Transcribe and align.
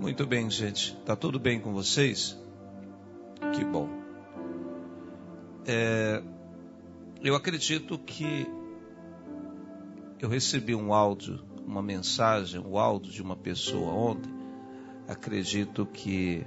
Muito 0.00 0.26
bem, 0.26 0.48
gente. 0.48 0.96
Tá 1.04 1.14
tudo 1.14 1.38
bem 1.38 1.60
com 1.60 1.74
vocês? 1.74 2.34
Que 3.52 3.62
bom. 3.62 3.86
É, 5.66 6.22
eu 7.22 7.34
acredito 7.34 7.98
que 7.98 8.46
eu 10.18 10.26
recebi 10.26 10.74
um 10.74 10.94
áudio, 10.94 11.44
uma 11.66 11.82
mensagem, 11.82 12.58
um 12.58 12.78
áudio 12.78 13.12
de 13.12 13.20
uma 13.20 13.36
pessoa 13.36 13.92
ontem. 13.92 14.32
Acredito 15.06 15.84
que 15.84 16.46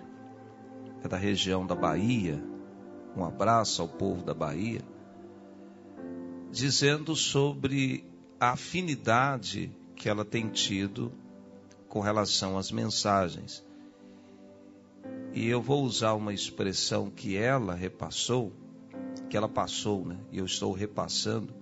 é 1.04 1.08
da 1.08 1.16
região 1.16 1.64
da 1.64 1.76
Bahia. 1.76 2.44
Um 3.16 3.24
abraço 3.24 3.84
ao 3.84 3.88
povo 3.88 4.26
da 4.26 4.34
Bahia. 4.34 4.82
Dizendo 6.50 7.16
sobre 7.16 8.04
a 8.40 8.54
afinidade 8.54 9.72
que 9.96 10.10
ela 10.10 10.26
tem 10.26 10.50
tido 10.50 11.12
com 11.94 12.00
relação 12.00 12.58
às 12.58 12.72
mensagens. 12.72 13.64
E 15.32 15.48
eu 15.48 15.62
vou 15.62 15.84
usar 15.84 16.14
uma 16.14 16.34
expressão 16.34 17.12
que 17.12 17.38
ela 17.38 17.76
repassou, 17.76 18.52
que 19.30 19.38
ela 19.38 19.48
passou, 19.48 20.04
né? 20.04 20.18
E 20.32 20.40
eu 20.40 20.46
estou 20.46 20.72
repassando, 20.72 21.54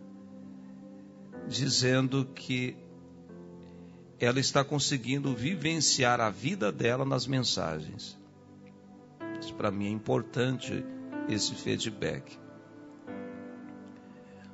dizendo 1.49 2.23
que 2.23 2.77
ela 4.21 4.39
está 4.39 4.63
conseguindo 4.63 5.35
vivenciar 5.35 6.21
a 6.21 6.29
vida 6.29 6.71
dela 6.71 7.03
nas 7.03 7.27
mensagens. 7.27 8.17
Para 9.57 9.69
mim 9.69 9.87
é 9.87 9.91
importante 9.91 10.85
esse 11.27 11.53
feedback. 11.55 12.39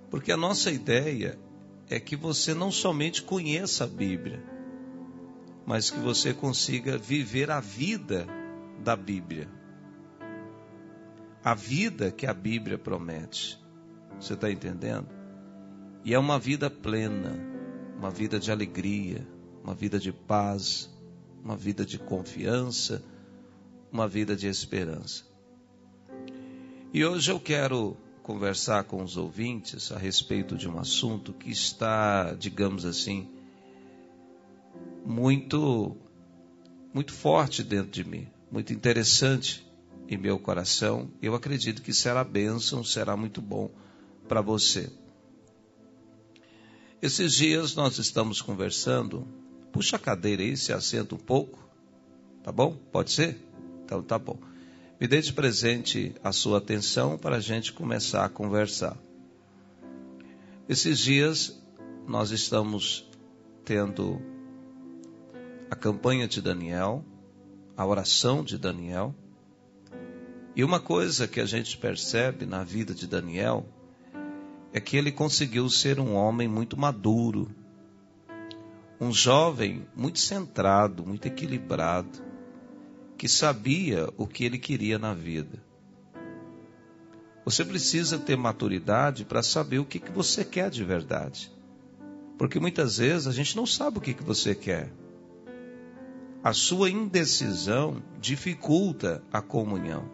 Porque 0.09 0.31
a 0.31 0.37
nossa 0.37 0.71
ideia 0.71 1.37
é 1.87 1.99
que 1.99 2.15
você 2.15 2.55
não 2.55 2.71
somente 2.71 3.21
conheça 3.21 3.83
a 3.83 3.87
Bíblia, 3.87 4.56
mas 5.67 5.91
que 5.91 5.99
você 5.99 6.33
consiga 6.33 6.97
viver 6.97 7.51
a 7.51 7.59
vida 7.59 8.25
da 8.81 8.95
Bíblia. 8.95 9.49
A 11.43 11.53
vida 11.53 12.09
que 12.09 12.25
a 12.25 12.33
Bíblia 12.33 12.77
promete. 12.77 13.59
Você 14.17 14.33
está 14.33 14.49
entendendo? 14.49 15.09
E 16.05 16.13
é 16.13 16.19
uma 16.19 16.39
vida 16.39 16.69
plena, 16.69 17.37
uma 17.97 18.09
vida 18.09 18.39
de 18.39 18.49
alegria, 18.49 19.27
uma 19.61 19.75
vida 19.75 19.99
de 19.99 20.13
paz, 20.13 20.89
uma 21.43 21.57
vida 21.57 21.85
de 21.85 21.99
confiança, 21.99 23.03
uma 23.91 24.07
vida 24.07 24.37
de 24.37 24.47
esperança. 24.47 25.25
E 26.93 27.03
hoje 27.03 27.29
eu 27.29 27.41
quero 27.41 27.97
conversar 28.23 28.85
com 28.85 29.03
os 29.03 29.17
ouvintes 29.17 29.91
a 29.91 29.97
respeito 29.97 30.55
de 30.55 30.69
um 30.69 30.79
assunto 30.79 31.33
que 31.33 31.51
está, 31.51 32.33
digamos 32.35 32.85
assim, 32.85 33.36
muito 35.07 35.95
muito 36.93 37.13
forte 37.13 37.63
dentro 37.63 37.91
de 37.91 38.03
mim, 38.03 38.27
muito 38.51 38.73
interessante 38.73 39.65
em 40.09 40.17
meu 40.17 40.37
coração. 40.37 41.09
Eu 41.21 41.33
acredito 41.33 41.81
que 41.81 41.93
será 41.93 42.23
bênção, 42.23 42.83
será 42.83 43.15
muito 43.15 43.41
bom 43.41 43.71
para 44.27 44.41
você. 44.41 44.91
Esses 47.01 47.33
dias 47.33 47.75
nós 47.75 47.97
estamos 47.99 48.41
conversando. 48.41 49.25
Puxa 49.71 49.95
a 49.95 49.99
cadeira 49.99 50.41
aí, 50.41 50.57
se 50.57 50.73
assenta 50.73 51.15
um 51.15 51.19
pouco. 51.19 51.59
Tá 52.43 52.51
bom? 52.51 52.75
Pode 52.91 53.11
ser? 53.11 53.37
Então 53.85 54.01
tá 54.01 54.17
bom. 54.17 54.39
Me 54.99 55.07
dê 55.07 55.21
de 55.21 55.31
presente 55.31 56.15
a 56.23 56.33
sua 56.33 56.57
atenção 56.57 57.17
para 57.17 57.37
a 57.37 57.39
gente 57.39 57.71
começar 57.71 58.25
a 58.25 58.29
conversar. 58.29 58.97
Esses 60.67 60.99
dias 60.99 61.61
nós 62.07 62.31
estamos 62.31 63.07
tendo 63.63 64.36
a 65.69 65.75
campanha 65.75 66.27
de 66.27 66.41
Daniel, 66.41 67.03
a 67.75 67.85
oração 67.85 68.43
de 68.43 68.57
Daniel. 68.57 69.13
E 70.55 70.63
uma 70.63 70.79
coisa 70.79 71.27
que 71.27 71.39
a 71.39 71.45
gente 71.45 71.77
percebe 71.77 72.45
na 72.45 72.63
vida 72.63 72.93
de 72.93 73.05
Daniel 73.05 73.67
é 74.73 74.79
que 74.79 74.97
ele 74.97 75.11
conseguiu 75.11 75.69
ser 75.69 75.99
um 75.99 76.15
homem 76.15 76.47
muito 76.47 76.77
maduro, 76.77 77.53
um 78.99 79.11
jovem 79.11 79.85
muito 79.95 80.19
centrado, 80.19 81.05
muito 81.05 81.27
equilibrado, 81.27 82.25
que 83.17 83.27
sabia 83.27 84.09
o 84.17 84.25
que 84.25 84.43
ele 84.45 84.57
queria 84.57 84.97
na 84.97 85.13
vida. 85.13 85.63
Você 87.45 87.63
precisa 87.63 88.17
ter 88.17 88.35
maturidade 88.35 89.23
para 89.23 89.43
saber 89.43 89.79
o 89.79 89.85
que, 89.85 89.99
que 89.99 90.11
você 90.11 90.43
quer 90.43 90.69
de 90.69 90.83
verdade. 90.83 91.51
Porque 92.37 92.59
muitas 92.59 92.97
vezes 92.97 93.27
a 93.27 93.31
gente 93.31 93.55
não 93.55 93.65
sabe 93.65 93.97
o 93.97 94.01
que, 94.01 94.13
que 94.13 94.23
você 94.23 94.53
quer 94.53 94.91
a 96.43 96.53
sua 96.53 96.89
indecisão 96.89 98.01
dificulta 98.19 99.23
a 99.33 99.41
comunhão. 99.41 100.09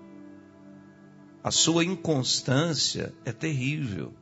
A 1.44 1.51
sua 1.51 1.84
inconstância 1.84 3.13
é 3.25 3.31
terrível. 3.31 4.13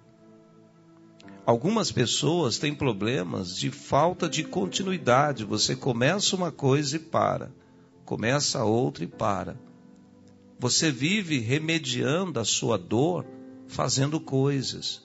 Algumas 1.46 1.92
pessoas 1.92 2.58
têm 2.58 2.74
problemas 2.74 3.56
de 3.56 3.70
falta 3.70 4.28
de 4.28 4.44
continuidade. 4.44 5.46
Você 5.46 5.76
começa 5.76 6.36
uma 6.36 6.52
coisa 6.52 6.96
e 6.96 7.00
para, 7.00 7.52
começa 8.04 8.64
outra 8.64 9.04
e 9.04 9.08
para. 9.08 9.56
Você 10.60 10.92
vive 10.92 11.40
remediando 11.40 12.40
a 12.40 12.46
sua 12.46 12.78
dor 12.78 13.26
fazendo 13.68 14.20
coisas. 14.20 15.04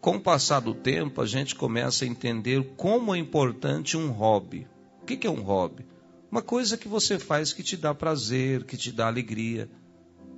Com 0.00 0.16
o 0.16 0.20
passar 0.20 0.60
do 0.60 0.74
tempo, 0.74 1.20
a 1.20 1.26
gente 1.26 1.54
começa 1.54 2.04
a 2.04 2.08
entender 2.08 2.74
como 2.76 3.14
é 3.14 3.18
importante 3.18 3.96
um 3.96 4.10
hobby. 4.10 4.66
O 5.06 5.16
que 5.16 5.24
é 5.24 5.30
um 5.30 5.40
hobby? 5.40 5.86
Uma 6.28 6.42
coisa 6.42 6.76
que 6.76 6.88
você 6.88 7.16
faz 7.16 7.52
que 7.52 7.62
te 7.62 7.76
dá 7.76 7.94
prazer, 7.94 8.64
que 8.64 8.76
te 8.76 8.90
dá 8.90 9.06
alegria. 9.06 9.70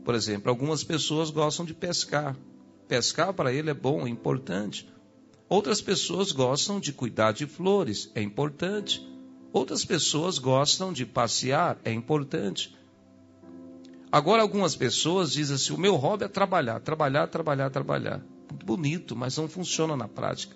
Por 0.04 0.14
exemplo, 0.14 0.50
algumas 0.50 0.84
pessoas 0.84 1.30
gostam 1.30 1.64
de 1.64 1.72
pescar. 1.72 2.36
Pescar 2.86 3.32
para 3.32 3.50
ele 3.50 3.70
é 3.70 3.74
bom, 3.74 4.06
é 4.06 4.10
importante. 4.10 4.86
Outras 5.48 5.80
pessoas 5.80 6.32
gostam 6.32 6.78
de 6.78 6.92
cuidar 6.92 7.32
de 7.32 7.46
flores, 7.46 8.12
é 8.14 8.20
importante. 8.20 9.02
Outras 9.54 9.86
pessoas 9.86 10.36
gostam 10.36 10.92
de 10.92 11.06
passear, 11.06 11.78
é 11.82 11.90
importante. 11.90 12.76
Agora, 14.12 14.42
algumas 14.42 14.76
pessoas 14.76 15.32
dizem 15.32 15.56
assim: 15.56 15.72
o 15.72 15.78
meu 15.78 15.96
hobby 15.96 16.24
é 16.24 16.28
trabalhar, 16.28 16.78
trabalhar, 16.80 17.26
trabalhar, 17.28 17.70
trabalhar. 17.70 18.22
Muito 18.50 18.66
bonito, 18.66 19.16
mas 19.16 19.38
não 19.38 19.48
funciona 19.48 19.96
na 19.96 20.06
prática. 20.06 20.54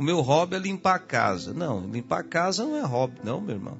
O 0.00 0.02
meu 0.02 0.22
hobby 0.22 0.56
é 0.56 0.58
limpar 0.58 0.94
a 0.94 0.98
casa. 0.98 1.52
Não, 1.52 1.86
limpar 1.86 2.20
a 2.20 2.24
casa 2.24 2.64
não 2.64 2.74
é 2.74 2.80
hobby, 2.80 3.20
não, 3.22 3.38
meu 3.38 3.56
irmão. 3.56 3.78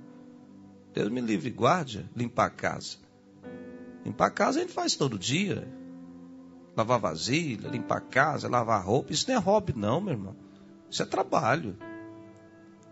Deus 0.93 1.09
me 1.09 1.19
livre 1.19 1.49
guarde 1.49 2.07
limpar 2.15 2.45
a 2.45 2.51
casa. 2.51 2.99
Limpar 4.05 4.27
a 4.27 4.31
casa 4.31 4.59
a 4.59 4.63
gente 4.63 4.75
faz 4.75 4.95
todo 4.95 5.19
dia. 5.19 5.67
Lavar 6.77 7.01
vasilha, 7.01 7.71
limpar 7.71 7.97
a 7.97 8.01
casa, 8.03 8.51
lavar 8.51 8.85
roupa. 8.85 9.15
Isso 9.15 9.31
não 9.31 9.35
é 9.35 9.39
hobby, 9.39 9.73
não, 9.75 9.99
meu 9.99 10.13
irmão. 10.13 10.37
Isso 10.91 11.03
é 11.03 11.07
trabalho. 11.07 11.75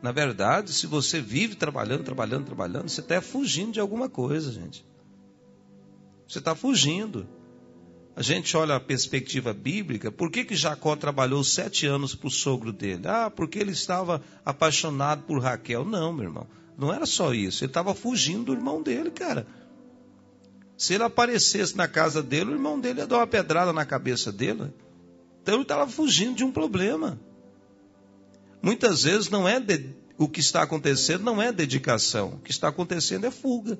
Na 0.01 0.11
verdade, 0.11 0.73
se 0.73 0.87
você 0.87 1.21
vive 1.21 1.55
trabalhando, 1.55 2.05
trabalhando, 2.05 2.47
trabalhando, 2.47 2.89
você 2.89 3.03
está 3.03 3.21
fugindo 3.21 3.73
de 3.73 3.81
alguma 3.81 4.09
coisa, 4.09 4.51
gente. 4.51 4.87
Você 6.27 6.39
está 6.39 6.55
fugindo 6.55 7.29
a 8.19 8.23
gente 8.23 8.57
olha 8.57 8.75
a 8.75 8.81
perspectiva 8.81 9.53
bíblica, 9.53 10.11
por 10.11 10.29
que, 10.29 10.45
que 10.45 10.57
Jacó 10.57 10.97
trabalhou 10.97 11.45
sete 11.45 11.87
anos 11.87 12.17
para 12.17 12.27
o 12.27 12.31
sogro 12.33 12.73
dele? 12.73 13.03
Ah, 13.07 13.31
porque 13.31 13.61
ele 13.61 13.71
estava 13.71 14.21
apaixonado 14.45 15.23
por 15.23 15.41
Raquel. 15.41 15.85
Não, 15.85 16.13
meu 16.13 16.25
irmão, 16.25 16.45
não 16.77 16.93
era 16.93 17.07
só 17.07 17.33
isso. 17.33 17.63
Ele 17.63 17.71
estava 17.71 17.95
fugindo 17.95 18.47
do 18.47 18.55
irmão 18.55 18.83
dele, 18.83 19.13
cara. 19.13 19.47
Se 20.77 20.95
ele 20.95 21.05
aparecesse 21.05 21.77
na 21.77 21.87
casa 21.87 22.21
dele, 22.21 22.51
o 22.51 22.55
irmão 22.55 22.81
dele 22.81 22.99
ia 22.99 23.07
dar 23.07 23.19
uma 23.19 23.27
pedrada 23.29 23.73
na 23.73 23.87
cabeça 23.87 24.33
dele. 24.33 24.75
Então 25.41 25.55
ele 25.55 25.63
estava 25.63 25.87
fugindo 25.87 26.35
de 26.35 26.43
um 26.43 26.51
problema. 26.51 27.21
Muitas 28.61 29.05
vezes 29.05 29.31
não 29.31 29.49
é 29.49 29.61
de... 29.61 29.95
o 30.19 30.29
que 30.29 30.41
está 30.41 30.63
acontecendo 30.63 31.23
não 31.23 31.41
é 31.41 31.53
dedicação, 31.53 32.31
o 32.31 32.39
que 32.41 32.51
está 32.51 32.67
acontecendo 32.67 33.27
é 33.27 33.31
fuga. 33.31 33.79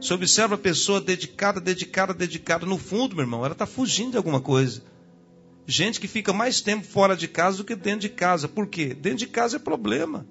Você 0.00 0.14
observa 0.14 0.54
a 0.54 0.58
pessoa 0.58 1.00
dedicada, 1.00 1.60
dedicada, 1.60 2.14
dedicada. 2.14 2.64
No 2.64 2.78
fundo, 2.78 3.14
meu 3.14 3.24
irmão, 3.24 3.44
ela 3.44 3.52
está 3.52 3.66
fugindo 3.66 4.12
de 4.12 4.16
alguma 4.16 4.40
coisa. 4.40 4.82
Gente 5.66 6.00
que 6.00 6.08
fica 6.08 6.32
mais 6.32 6.60
tempo 6.60 6.86
fora 6.86 7.14
de 7.14 7.28
casa 7.28 7.58
do 7.58 7.64
que 7.64 7.76
dentro 7.76 8.00
de 8.00 8.08
casa. 8.08 8.48
Por 8.48 8.66
quê? 8.66 8.94
Dentro 8.94 9.18
de 9.18 9.26
casa 9.26 9.56
é 9.56 9.60
problema. 9.60 10.26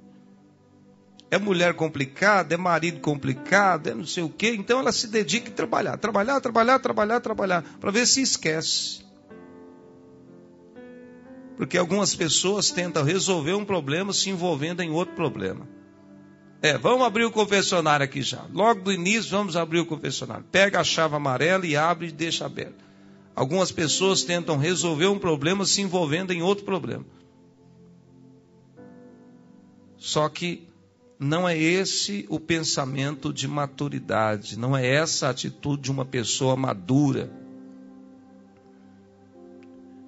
É 1.32 1.38
mulher 1.38 1.76
complicada, 1.76 2.56
é 2.56 2.58
marido 2.58 3.00
complicado, 3.00 3.88
é 3.88 3.94
não 3.94 4.06
sei 4.06 4.24
o 4.24 4.30
quê. 4.30 4.56
Então 4.58 4.80
ela 4.80 4.92
se 4.92 5.08
dedica 5.08 5.52
a 5.52 5.54
trabalhar, 5.54 5.98
trabalhar, 5.98 6.42
trabalhar, 6.42 6.80
trabalhar, 6.80 7.20
trabalhar, 7.20 7.64
para 7.80 7.92
ver 7.92 8.08
se 8.08 8.22
esquece. 8.22 9.06
Porque 11.56 11.78
algumas 11.78 12.16
pessoas 12.16 12.72
tentam 12.72 13.04
resolver 13.04 13.54
um 13.54 13.66
problema 13.66 14.12
se 14.14 14.32
envolvendo 14.32 14.82
em 14.82 14.90
outro 14.90 15.14
problema. 15.14 15.68
É, 16.62 16.78
vamos 16.78 17.06
abrir 17.06 17.24
o 17.24 17.32
confessionário 17.32 18.04
aqui 18.04 18.22
já. 18.22 18.46
Logo 18.54 18.82
do 18.82 18.92
início, 18.92 19.32
vamos 19.32 19.56
abrir 19.56 19.80
o 19.80 19.86
confessionário. 19.86 20.46
Pega 20.52 20.80
a 20.80 20.84
chave 20.84 21.16
amarela 21.16 21.66
e 21.66 21.76
abre 21.76 22.08
e 22.08 22.12
deixa 22.12 22.46
aberto. 22.46 22.84
Algumas 23.36 23.72
pessoas 23.72 24.24
tentam 24.24 24.58
resolver 24.58 25.08
um 25.08 25.18
problema 25.18 25.66
se 25.66 25.82
envolvendo 25.82 26.32
em 26.34 26.42
outro 26.42 26.66
problema. 26.66 27.06
Só 29.98 30.28
que 30.28 30.68
Não 31.22 31.46
é 31.46 31.58
esse 31.58 32.26
o 32.30 32.40
pensamento 32.40 33.34
de 33.34 33.46
maturidade, 33.46 34.58
não 34.58 34.76
é 34.76 34.88
essa 34.88 35.28
a 35.28 35.32
atitude 35.32 35.82
de 35.82 35.92
uma 35.92 36.06
pessoa 36.06 36.56
madura. 36.56 37.30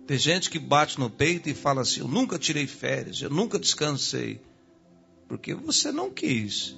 Tem 0.07 0.18
gente 0.18 0.50
que 0.50 0.57
bate 0.57 0.97
no 0.97 1.09
peito 1.09 1.50
e 1.50 1.54
fala 1.54 1.81
assim: 1.81 2.00
Eu 2.00 2.07
nunca 2.07 2.39
tirei 2.39 2.65
férias, 2.65 3.21
eu 3.21 3.30
nunca 3.30 3.59
descansei. 3.59 4.39
Porque 5.31 5.54
você 5.54 5.94
não 5.94 6.12
quis. 6.12 6.75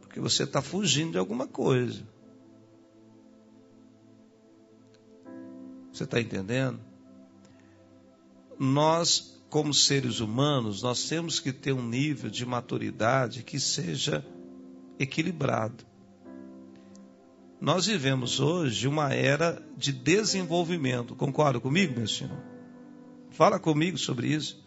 Porque 0.00 0.18
você 0.18 0.44
está 0.44 0.62
fugindo 0.62 1.12
de 1.12 1.18
alguma 1.18 1.46
coisa. 1.46 2.02
Você 5.92 6.04
está 6.04 6.18
entendendo? 6.18 6.80
Nós, 8.58 9.38
como 9.50 9.74
seres 9.74 10.20
humanos, 10.20 10.82
nós 10.82 11.06
temos 11.06 11.38
que 11.38 11.52
ter 11.52 11.74
um 11.74 11.86
nível 11.86 12.30
de 12.30 12.46
maturidade 12.46 13.42
que 13.42 13.60
seja 13.60 14.24
equilibrado. 14.98 15.84
Nós 17.60 17.84
vivemos 17.84 18.40
hoje 18.40 18.88
uma 18.88 19.12
era 19.12 19.62
de 19.76 19.92
desenvolvimento. 19.92 21.14
Concorda 21.14 21.60
comigo, 21.60 21.94
meu 21.94 22.08
senhor? 22.08 22.42
Fala 23.28 23.58
comigo 23.58 23.98
sobre 23.98 24.28
isso. 24.28 24.63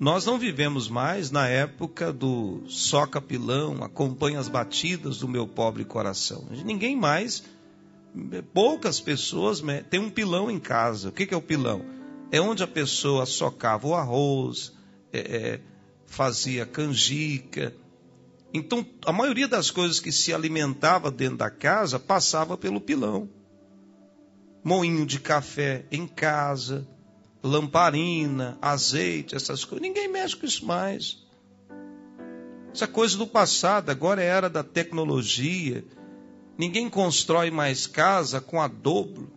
Nós 0.00 0.24
não 0.24 0.38
vivemos 0.38 0.88
mais 0.88 1.30
na 1.30 1.46
época 1.46 2.12
do 2.12 2.64
só 2.66 3.06
capilão, 3.06 3.84
acompanha 3.84 4.40
as 4.40 4.48
batidas 4.48 5.18
do 5.18 5.28
meu 5.28 5.46
pobre 5.46 5.84
coração. 5.84 6.48
Ninguém 6.64 6.96
mais, 6.96 7.44
poucas 8.54 8.98
pessoas 8.98 9.62
têm 9.90 10.00
um 10.00 10.10
pilão 10.10 10.50
em 10.50 10.58
casa. 10.58 11.10
O 11.10 11.12
que 11.12 11.32
é 11.32 11.36
o 11.36 11.42
pilão? 11.42 11.84
É 12.32 12.40
onde 12.40 12.62
a 12.62 12.66
pessoa 12.66 13.26
socava 13.26 13.86
o 13.86 13.94
arroz, 13.94 14.72
é, 15.12 15.18
é, 15.18 15.60
fazia 16.06 16.64
canjica, 16.64 17.74
então, 18.52 18.84
a 19.06 19.12
maioria 19.12 19.46
das 19.46 19.70
coisas 19.70 20.00
que 20.00 20.10
se 20.10 20.34
alimentava 20.34 21.10
dentro 21.10 21.36
da 21.36 21.50
casa 21.50 21.98
passava 21.98 22.56
pelo 22.56 22.80
pilão. 22.80 23.28
Moinho 24.62 25.06
de 25.06 25.20
café 25.20 25.86
em 25.90 26.06
casa, 26.06 26.86
lamparina, 27.42 28.58
azeite, 28.60 29.34
essas 29.34 29.64
coisas. 29.64 29.86
Ninguém 29.86 30.08
mexe 30.08 30.36
com 30.36 30.46
isso 30.46 30.64
mais. 30.66 31.18
Isso 32.72 32.84
é 32.84 32.86
coisa 32.86 33.16
do 33.16 33.26
passado, 33.26 33.90
agora 33.90 34.22
é 34.22 34.26
era 34.26 34.48
da 34.48 34.62
tecnologia. 34.62 35.84
Ninguém 36.56 36.88
constrói 36.88 37.50
mais 37.50 37.86
casa 37.86 38.40
com 38.40 38.60
adobo. 38.60 39.30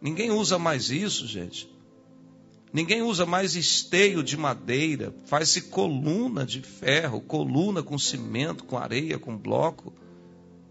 Ninguém 0.00 0.30
usa 0.30 0.58
mais 0.58 0.90
isso, 0.90 1.26
gente. 1.26 1.70
Ninguém 2.72 3.02
usa 3.02 3.26
mais 3.26 3.56
esteio 3.56 4.22
de 4.22 4.36
madeira, 4.36 5.12
faz-se 5.26 5.62
coluna 5.62 6.46
de 6.46 6.62
ferro, 6.62 7.20
coluna 7.20 7.82
com 7.82 7.98
cimento, 7.98 8.64
com 8.64 8.78
areia, 8.78 9.18
com 9.18 9.36
bloco. 9.36 9.92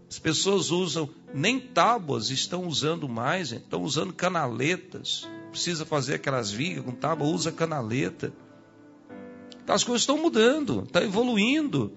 As 0.08 0.18
pessoas 0.18 0.70
usam, 0.70 1.10
nem 1.34 1.60
tábuas 1.60 2.30
estão 2.30 2.66
usando 2.66 3.08
mais, 3.08 3.52
estão 3.52 3.82
usando 3.82 4.14
canaletas. 4.14 5.28
Precisa 5.50 5.84
fazer 5.84 6.14
aquelas 6.14 6.50
vigas 6.50 6.84
com 6.84 6.92
tábua, 6.92 7.26
usa 7.26 7.50
canaleta. 7.50 8.32
Então, 9.62 9.74
as 9.74 9.84
coisas 9.84 10.02
estão 10.02 10.18
mudando, 10.18 10.82
está 10.82 11.02
evoluindo. 11.02 11.92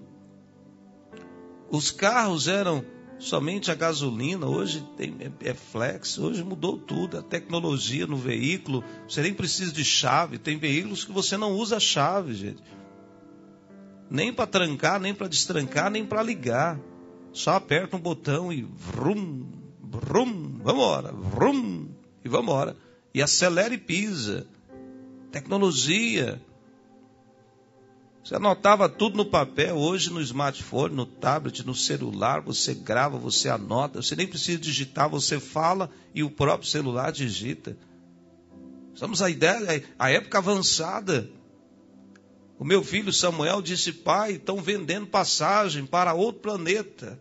Os 1.70 1.90
carros 1.90 2.46
eram 2.48 2.84
somente 3.18 3.70
a 3.70 3.74
gasolina, 3.74 4.46
hoje 4.46 4.86
tem, 4.96 5.16
é, 5.20 5.50
é 5.50 5.54
flex, 5.54 6.18
hoje 6.18 6.42
mudou 6.42 6.76
tudo, 6.76 7.18
a 7.18 7.22
tecnologia 7.22 8.06
no 8.06 8.16
veículo, 8.16 8.84
você 9.08 9.22
nem 9.22 9.32
precisa 9.32 9.72
de 9.72 9.84
chave, 9.84 10.38
tem 10.38 10.58
veículos 10.58 11.04
que 11.04 11.12
você 11.12 11.36
não 11.36 11.52
usa 11.52 11.80
chave, 11.80 12.34
gente. 12.34 12.62
Nem 14.10 14.32
para 14.32 14.46
trancar, 14.46 15.00
nem 15.00 15.14
para 15.14 15.28
destrancar, 15.28 15.90
nem 15.90 16.04
para 16.04 16.22
ligar. 16.22 16.78
Só 17.32 17.52
aperta 17.52 17.96
um 17.96 18.00
botão 18.00 18.52
e 18.52 18.62
vrum, 18.62 19.50
vrum, 19.80 20.58
vambora, 20.62 21.10
vrum, 21.12 21.88
e 22.24 22.28
vambora. 22.28 22.76
E 23.14 23.22
acelera 23.22 23.72
e 23.72 23.78
pisa. 23.78 24.44
Tecnologia. 25.30 26.42
Você 28.24 28.34
anotava 28.34 28.88
tudo 28.88 29.18
no 29.18 29.26
papel, 29.26 29.76
hoje 29.76 30.10
no 30.10 30.20
smartphone, 30.20 30.94
no 30.94 31.06
tablet, 31.06 31.64
no 31.64 31.74
celular, 31.74 32.40
você 32.40 32.74
grava, 32.74 33.18
você 33.18 33.50
anota, 33.50 34.02
você 34.02 34.16
nem 34.16 34.26
precisa 34.26 34.58
digitar, 34.58 35.10
você 35.10 35.38
fala 35.38 35.90
e 36.14 36.24
o 36.24 36.30
próprio 36.30 36.68
celular 36.68 37.12
digita. 37.12 37.76
Estamos 38.94 39.20
a 39.20 39.28
ideia, 39.28 39.84
a 39.98 40.10
época 40.10 40.38
avançada. 40.38 41.30
O 42.58 42.64
meu 42.64 42.82
filho 42.82 43.12
Samuel 43.12 43.60
disse: 43.60 43.92
"Pai, 43.92 44.32
estão 44.32 44.56
vendendo 44.56 45.06
passagem 45.06 45.84
para 45.84 46.14
outro 46.14 46.40
planeta". 46.40 47.20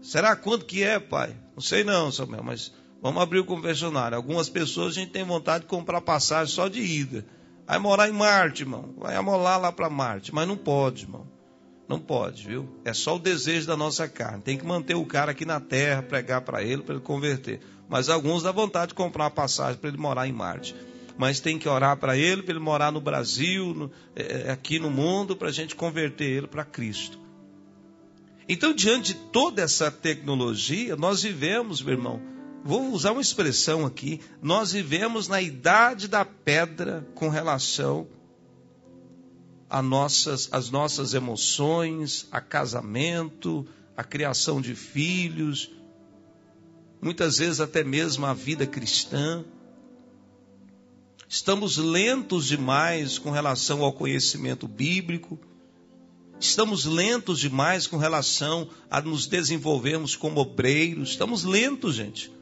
Será 0.00 0.36
quanto 0.36 0.64
que 0.64 0.82
é, 0.82 0.98
pai? 1.00 1.36
Não 1.54 1.62
sei 1.62 1.82
não, 1.82 2.12
Samuel, 2.12 2.44
mas 2.44 2.72
vamos 3.02 3.22
abrir 3.22 3.40
o 3.40 3.44
convencionário. 3.44 4.16
Algumas 4.16 4.48
pessoas 4.48 4.96
a 4.96 5.00
gente 5.00 5.10
tem 5.10 5.24
vontade 5.24 5.64
de 5.64 5.70
comprar 5.70 6.00
passagem 6.00 6.54
só 6.54 6.68
de 6.68 6.80
ida. 6.80 7.24
Vai 7.66 7.78
morar 7.78 8.08
em 8.08 8.12
Marte, 8.12 8.62
irmão. 8.62 8.94
Vai 8.96 9.14
amolar 9.14 9.60
lá 9.60 9.70
para 9.70 9.88
Marte. 9.88 10.34
Mas 10.34 10.48
não 10.48 10.56
pode, 10.56 11.04
irmão. 11.04 11.26
Não 11.88 11.98
pode, 11.98 12.46
viu? 12.46 12.68
É 12.84 12.92
só 12.92 13.16
o 13.16 13.18
desejo 13.18 13.66
da 13.66 13.76
nossa 13.76 14.08
carne. 14.08 14.42
Tem 14.42 14.56
que 14.56 14.64
manter 14.64 14.94
o 14.94 15.04
cara 15.04 15.32
aqui 15.32 15.44
na 15.44 15.58
terra, 15.58 16.02
pregar 16.02 16.40
para 16.42 16.62
ele, 16.62 16.82
para 16.82 16.94
ele 16.94 17.02
converter. 17.02 17.60
Mas 17.88 18.08
alguns 18.08 18.44
dá 18.44 18.52
vontade 18.52 18.90
de 18.90 18.94
comprar 18.94 19.24
uma 19.24 19.30
passagem 19.30 19.76
para 19.76 19.88
ele 19.88 19.98
morar 19.98 20.28
em 20.28 20.32
Marte. 20.32 20.74
Mas 21.18 21.40
tem 21.40 21.58
que 21.58 21.68
orar 21.68 21.96
para 21.96 22.16
ele, 22.16 22.42
para 22.42 22.52
ele 22.52 22.60
morar 22.60 22.92
no 22.92 23.00
Brasil, 23.00 23.74
no, 23.74 23.90
é, 24.14 24.48
é 24.48 24.50
aqui 24.52 24.78
no 24.78 24.90
mundo, 24.90 25.36
para 25.36 25.48
a 25.48 25.52
gente 25.52 25.74
converter 25.74 26.30
ele 26.30 26.46
para 26.46 26.64
Cristo. 26.64 27.18
Então, 28.48 28.72
diante 28.72 29.12
de 29.12 29.20
toda 29.30 29.62
essa 29.62 29.90
tecnologia, 29.90 30.96
nós 30.96 31.22
vivemos, 31.22 31.82
meu 31.82 31.94
irmão, 31.94 32.20
vou 32.64 32.92
usar 32.92 33.12
uma 33.12 33.20
expressão 33.20 33.86
aqui, 33.86 34.20
nós 34.42 34.72
vivemos 34.72 35.28
na 35.28 35.40
idade 35.40 36.08
da 36.08 36.24
pedra 36.24 37.06
com 37.14 37.28
relação 37.28 38.06
a 39.68 39.80
nossas, 39.80 40.48
as 40.52 40.70
nossas 40.70 41.14
emoções, 41.14 42.26
a 42.32 42.40
casamento, 42.40 43.66
a 43.96 44.02
criação 44.02 44.60
de 44.60 44.74
filhos, 44.74 45.70
muitas 47.00 47.38
vezes 47.38 47.60
até 47.60 47.84
mesmo 47.84 48.26
a 48.26 48.34
vida 48.34 48.66
cristã. 48.66 49.44
Estamos 51.28 51.76
lentos 51.76 52.46
demais 52.46 53.16
com 53.16 53.30
relação 53.30 53.84
ao 53.84 53.92
conhecimento 53.92 54.66
bíblico. 54.66 55.38
Estamos 56.40 56.84
lentos 56.84 57.38
demais 57.38 57.86
com 57.86 57.96
relação 57.96 58.68
a 58.90 59.00
nos 59.00 59.26
desenvolvermos 59.26 60.16
como 60.16 60.40
obreiros. 60.40 61.10
Estamos 61.10 61.44
lentos, 61.44 61.94
gente. 61.94 62.32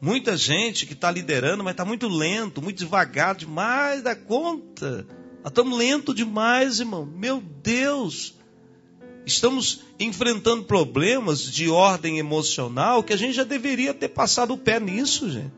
Muita 0.00 0.36
gente 0.36 0.84
que 0.84 0.92
está 0.92 1.10
liderando, 1.10 1.64
mas 1.64 1.72
está 1.72 1.84
muito 1.84 2.06
lento, 2.06 2.60
muito 2.60 2.78
devagar, 2.78 3.34
demais 3.34 4.02
da 4.02 4.14
conta. 4.14 5.06
Nós 5.42 5.50
estamos 5.50 5.78
lento 5.78 6.12
demais, 6.12 6.80
irmão. 6.80 7.06
Meu 7.06 7.42
Deus! 7.62 8.34
Estamos 9.24 9.82
enfrentando 9.98 10.64
problemas 10.64 11.42
de 11.42 11.68
ordem 11.68 12.18
emocional 12.18 13.02
que 13.02 13.12
a 13.12 13.16
gente 13.16 13.32
já 13.32 13.42
deveria 13.42 13.94
ter 13.94 14.08
passado 14.08 14.52
o 14.52 14.58
pé 14.58 14.78
nisso, 14.78 15.30
gente. 15.30 15.52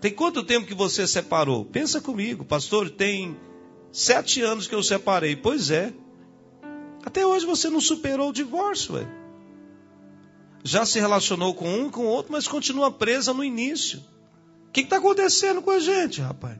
Tem 0.00 0.12
quanto 0.12 0.44
tempo 0.44 0.66
que 0.66 0.74
você 0.74 1.06
separou? 1.08 1.64
Pensa 1.64 2.00
comigo, 2.00 2.44
pastor, 2.44 2.88
tem 2.88 3.36
sete 3.90 4.40
anos 4.40 4.68
que 4.68 4.74
eu 4.74 4.82
separei. 4.82 5.34
Pois 5.34 5.70
é. 5.70 5.92
Até 7.04 7.26
hoje 7.26 7.44
você 7.44 7.68
não 7.68 7.80
superou 7.80 8.30
o 8.30 8.32
divórcio, 8.32 8.94
velho 8.94 9.18
já 10.62 10.84
se 10.84 10.98
relacionou 10.98 11.54
com 11.54 11.68
um, 11.68 11.90
com 11.90 12.02
o 12.02 12.08
outro, 12.08 12.32
mas 12.32 12.48
continua 12.48 12.90
presa 12.90 13.32
no 13.32 13.44
início. 13.44 14.00
O 14.68 14.72
que 14.72 14.80
está 14.80 14.96
acontecendo 14.96 15.62
com 15.62 15.70
a 15.70 15.78
gente, 15.78 16.20
rapaz? 16.20 16.58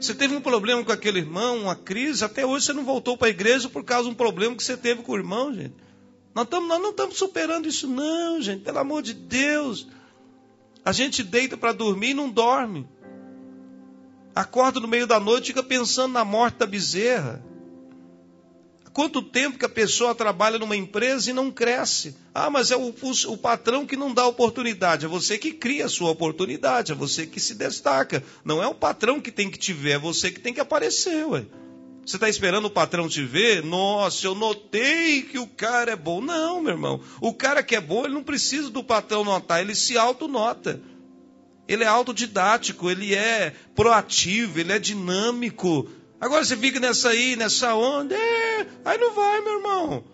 Você 0.00 0.14
teve 0.14 0.34
um 0.36 0.40
problema 0.40 0.84
com 0.84 0.92
aquele 0.92 1.20
irmão, 1.20 1.62
uma 1.62 1.74
crise, 1.74 2.24
até 2.24 2.44
hoje 2.44 2.66
você 2.66 2.72
não 2.72 2.84
voltou 2.84 3.16
para 3.16 3.28
a 3.28 3.30
igreja 3.30 3.68
por 3.68 3.82
causa 3.82 4.04
de 4.04 4.10
um 4.10 4.14
problema 4.14 4.54
que 4.54 4.62
você 4.62 4.76
teve 4.76 5.02
com 5.02 5.12
o 5.12 5.16
irmão, 5.16 5.54
gente. 5.54 5.74
Nós, 6.34 6.46
tamo, 6.48 6.66
nós 6.66 6.80
não 6.82 6.90
estamos 6.90 7.16
superando 7.16 7.66
isso, 7.66 7.88
não, 7.88 8.42
gente, 8.42 8.62
pelo 8.62 8.78
amor 8.78 9.02
de 9.02 9.14
Deus. 9.14 9.88
A 10.84 10.92
gente 10.92 11.22
deita 11.22 11.56
para 11.56 11.72
dormir 11.72 12.10
e 12.10 12.14
não 12.14 12.28
dorme. 12.28 12.86
Acorda 14.34 14.78
no 14.78 14.86
meio 14.86 15.06
da 15.06 15.18
noite 15.18 15.44
e 15.44 15.46
fica 15.48 15.62
pensando 15.62 16.12
na 16.12 16.26
morte 16.26 16.58
da 16.58 16.66
bezerra. 16.66 17.42
Quanto 18.96 19.20
tempo 19.20 19.58
que 19.58 19.64
a 19.66 19.68
pessoa 19.68 20.14
trabalha 20.14 20.58
numa 20.58 20.74
empresa 20.74 21.28
e 21.28 21.34
não 21.34 21.50
cresce? 21.50 22.16
Ah, 22.34 22.48
mas 22.48 22.70
é 22.70 22.76
o, 22.76 22.94
o, 23.02 23.32
o, 23.32 23.36
patrão 23.36 23.84
que 23.84 23.94
não 23.94 24.10
dá 24.10 24.26
oportunidade. 24.26 25.04
É 25.04 25.08
você 25.08 25.36
que 25.36 25.52
cria 25.52 25.84
a 25.84 25.88
sua 25.90 26.08
oportunidade, 26.08 26.92
é 26.92 26.94
você 26.94 27.26
que 27.26 27.38
se 27.38 27.54
destaca. 27.54 28.24
Não 28.42 28.62
é 28.62 28.66
o 28.66 28.74
patrão 28.74 29.20
que 29.20 29.30
tem 29.30 29.50
que 29.50 29.58
te 29.58 29.74
ver, 29.74 29.90
é 29.90 29.98
você 29.98 30.30
que 30.30 30.40
tem 30.40 30.54
que 30.54 30.60
aparecer, 30.60 31.26
ué. 31.26 31.44
Você 32.06 32.16
está 32.16 32.26
esperando 32.26 32.68
o 32.68 32.70
patrão 32.70 33.06
te 33.06 33.22
ver? 33.22 33.62
Nossa, 33.62 34.26
eu 34.26 34.34
notei 34.34 35.20
que 35.24 35.38
o 35.38 35.46
cara 35.46 35.92
é 35.92 35.96
bom. 35.96 36.22
Não, 36.22 36.62
meu 36.62 36.72
irmão. 36.72 36.98
O 37.20 37.34
cara 37.34 37.62
que 37.62 37.76
é 37.76 37.80
bom, 37.82 38.06
ele 38.06 38.14
não 38.14 38.24
precisa 38.24 38.70
do 38.70 38.82
patrão 38.82 39.22
notar, 39.22 39.60
ele 39.60 39.74
se 39.74 39.98
autonota. 39.98 40.80
Ele 41.68 41.84
é 41.84 41.86
autodidático, 41.86 42.90
ele 42.90 43.14
é 43.14 43.52
proativo, 43.74 44.58
ele 44.58 44.72
é 44.72 44.78
dinâmico. 44.78 45.86
Agora 46.20 46.44
você 46.44 46.56
fica 46.56 46.80
nessa 46.80 47.10
aí, 47.10 47.36
nessa 47.36 47.74
onda, 47.74 48.14
é, 48.14 48.66
aí 48.84 48.98
não 48.98 49.12
vai, 49.12 49.40
meu 49.42 49.58
irmão. 49.58 50.04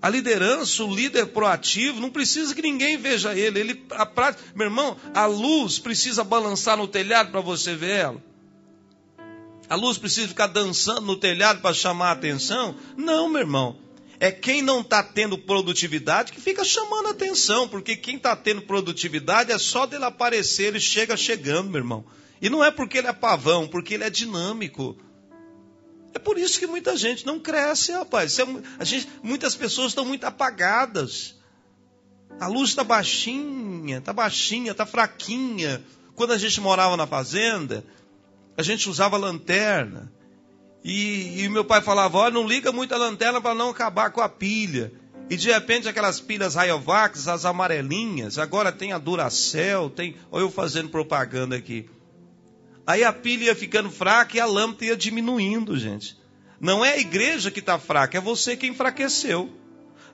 A 0.00 0.10
liderança, 0.10 0.84
o 0.84 0.94
líder 0.94 1.26
proativo, 1.26 2.00
não 2.00 2.10
precisa 2.10 2.54
que 2.54 2.62
ninguém 2.62 2.96
veja 2.96 3.34
ele. 3.34 3.60
ele 3.60 3.86
a 3.90 4.06
meu 4.54 4.66
irmão, 4.66 4.96
a 5.14 5.26
luz 5.26 5.78
precisa 5.78 6.22
balançar 6.22 6.76
no 6.76 6.86
telhado 6.86 7.30
para 7.30 7.40
você 7.40 7.74
ver 7.74 8.00
ela. 8.00 8.22
A 9.68 9.74
luz 9.74 9.98
precisa 9.98 10.28
ficar 10.28 10.46
dançando 10.46 11.00
no 11.00 11.16
telhado 11.16 11.60
para 11.60 11.74
chamar 11.74 12.10
a 12.10 12.12
atenção? 12.12 12.76
Não, 12.96 13.28
meu 13.28 13.40
irmão. 13.40 13.78
É 14.20 14.30
quem 14.30 14.62
não 14.62 14.80
está 14.80 15.02
tendo 15.02 15.36
produtividade 15.36 16.32
que 16.32 16.40
fica 16.40 16.64
chamando 16.64 17.08
a 17.08 17.10
atenção, 17.10 17.68
porque 17.68 17.96
quem 17.96 18.16
está 18.16 18.34
tendo 18.36 18.62
produtividade 18.62 19.50
é 19.52 19.58
só 19.58 19.86
dele 19.86 20.04
aparecer, 20.04 20.68
ele 20.68 20.80
chega 20.80 21.16
chegando, 21.16 21.68
meu 21.68 21.80
irmão. 21.80 22.04
E 22.40 22.50
não 22.50 22.62
é 22.62 22.70
porque 22.70 22.98
ele 22.98 23.08
é 23.08 23.12
pavão, 23.12 23.66
porque 23.66 23.94
ele 23.94 24.04
é 24.04 24.10
dinâmico. 24.10 24.96
É 26.14 26.18
por 26.18 26.38
isso 26.38 26.58
que 26.58 26.66
muita 26.66 26.96
gente 26.96 27.26
não 27.26 27.38
cresce, 27.38 27.92
rapaz. 27.92 28.38
É, 28.38 28.44
a 28.78 28.84
gente, 28.84 29.08
muitas 29.22 29.54
pessoas 29.54 29.88
estão 29.88 30.04
muito 30.04 30.24
apagadas. 30.24 31.36
A 32.40 32.46
luz 32.46 32.70
está 32.70 32.84
baixinha, 32.84 33.98
está 33.98 34.12
baixinha, 34.12 34.72
está 34.72 34.84
fraquinha. 34.84 35.82
Quando 36.14 36.32
a 36.32 36.38
gente 36.38 36.60
morava 36.60 36.96
na 36.96 37.06
fazenda, 37.06 37.84
a 38.56 38.62
gente 38.62 38.88
usava 38.88 39.16
lanterna. 39.16 40.12
E, 40.82 41.42
e 41.42 41.48
meu 41.48 41.64
pai 41.64 41.82
falava: 41.82 42.18
olha, 42.18 42.32
não 42.32 42.46
liga 42.46 42.72
muito 42.72 42.94
a 42.94 42.98
lanterna 42.98 43.40
para 43.40 43.54
não 43.54 43.70
acabar 43.70 44.10
com 44.10 44.20
a 44.20 44.28
pilha. 44.28 44.92
E 45.28 45.36
de 45.36 45.50
repente 45.50 45.88
aquelas 45.88 46.20
pilhas 46.20 46.54
Rayovax, 46.54 47.26
as 47.26 47.44
amarelinhas, 47.44 48.38
agora 48.38 48.70
tem 48.70 48.92
a 48.92 48.98
Duracell, 48.98 49.90
tem. 49.90 50.16
Olha 50.30 50.42
eu 50.42 50.50
fazendo 50.50 50.88
propaganda 50.88 51.56
aqui. 51.56 51.90
Aí 52.86 53.02
a 53.02 53.12
pilha 53.12 53.46
ia 53.46 53.54
ficando 53.54 53.90
fraca 53.90 54.36
e 54.36 54.40
a 54.40 54.46
lâmpada 54.46 54.84
ia 54.84 54.96
diminuindo, 54.96 55.76
gente. 55.76 56.16
Não 56.60 56.84
é 56.84 56.92
a 56.92 56.98
igreja 56.98 57.50
que 57.50 57.58
está 57.60 57.78
fraca, 57.78 58.16
é 58.16 58.20
você 58.20 58.56
que 58.56 58.66
enfraqueceu. 58.66 59.50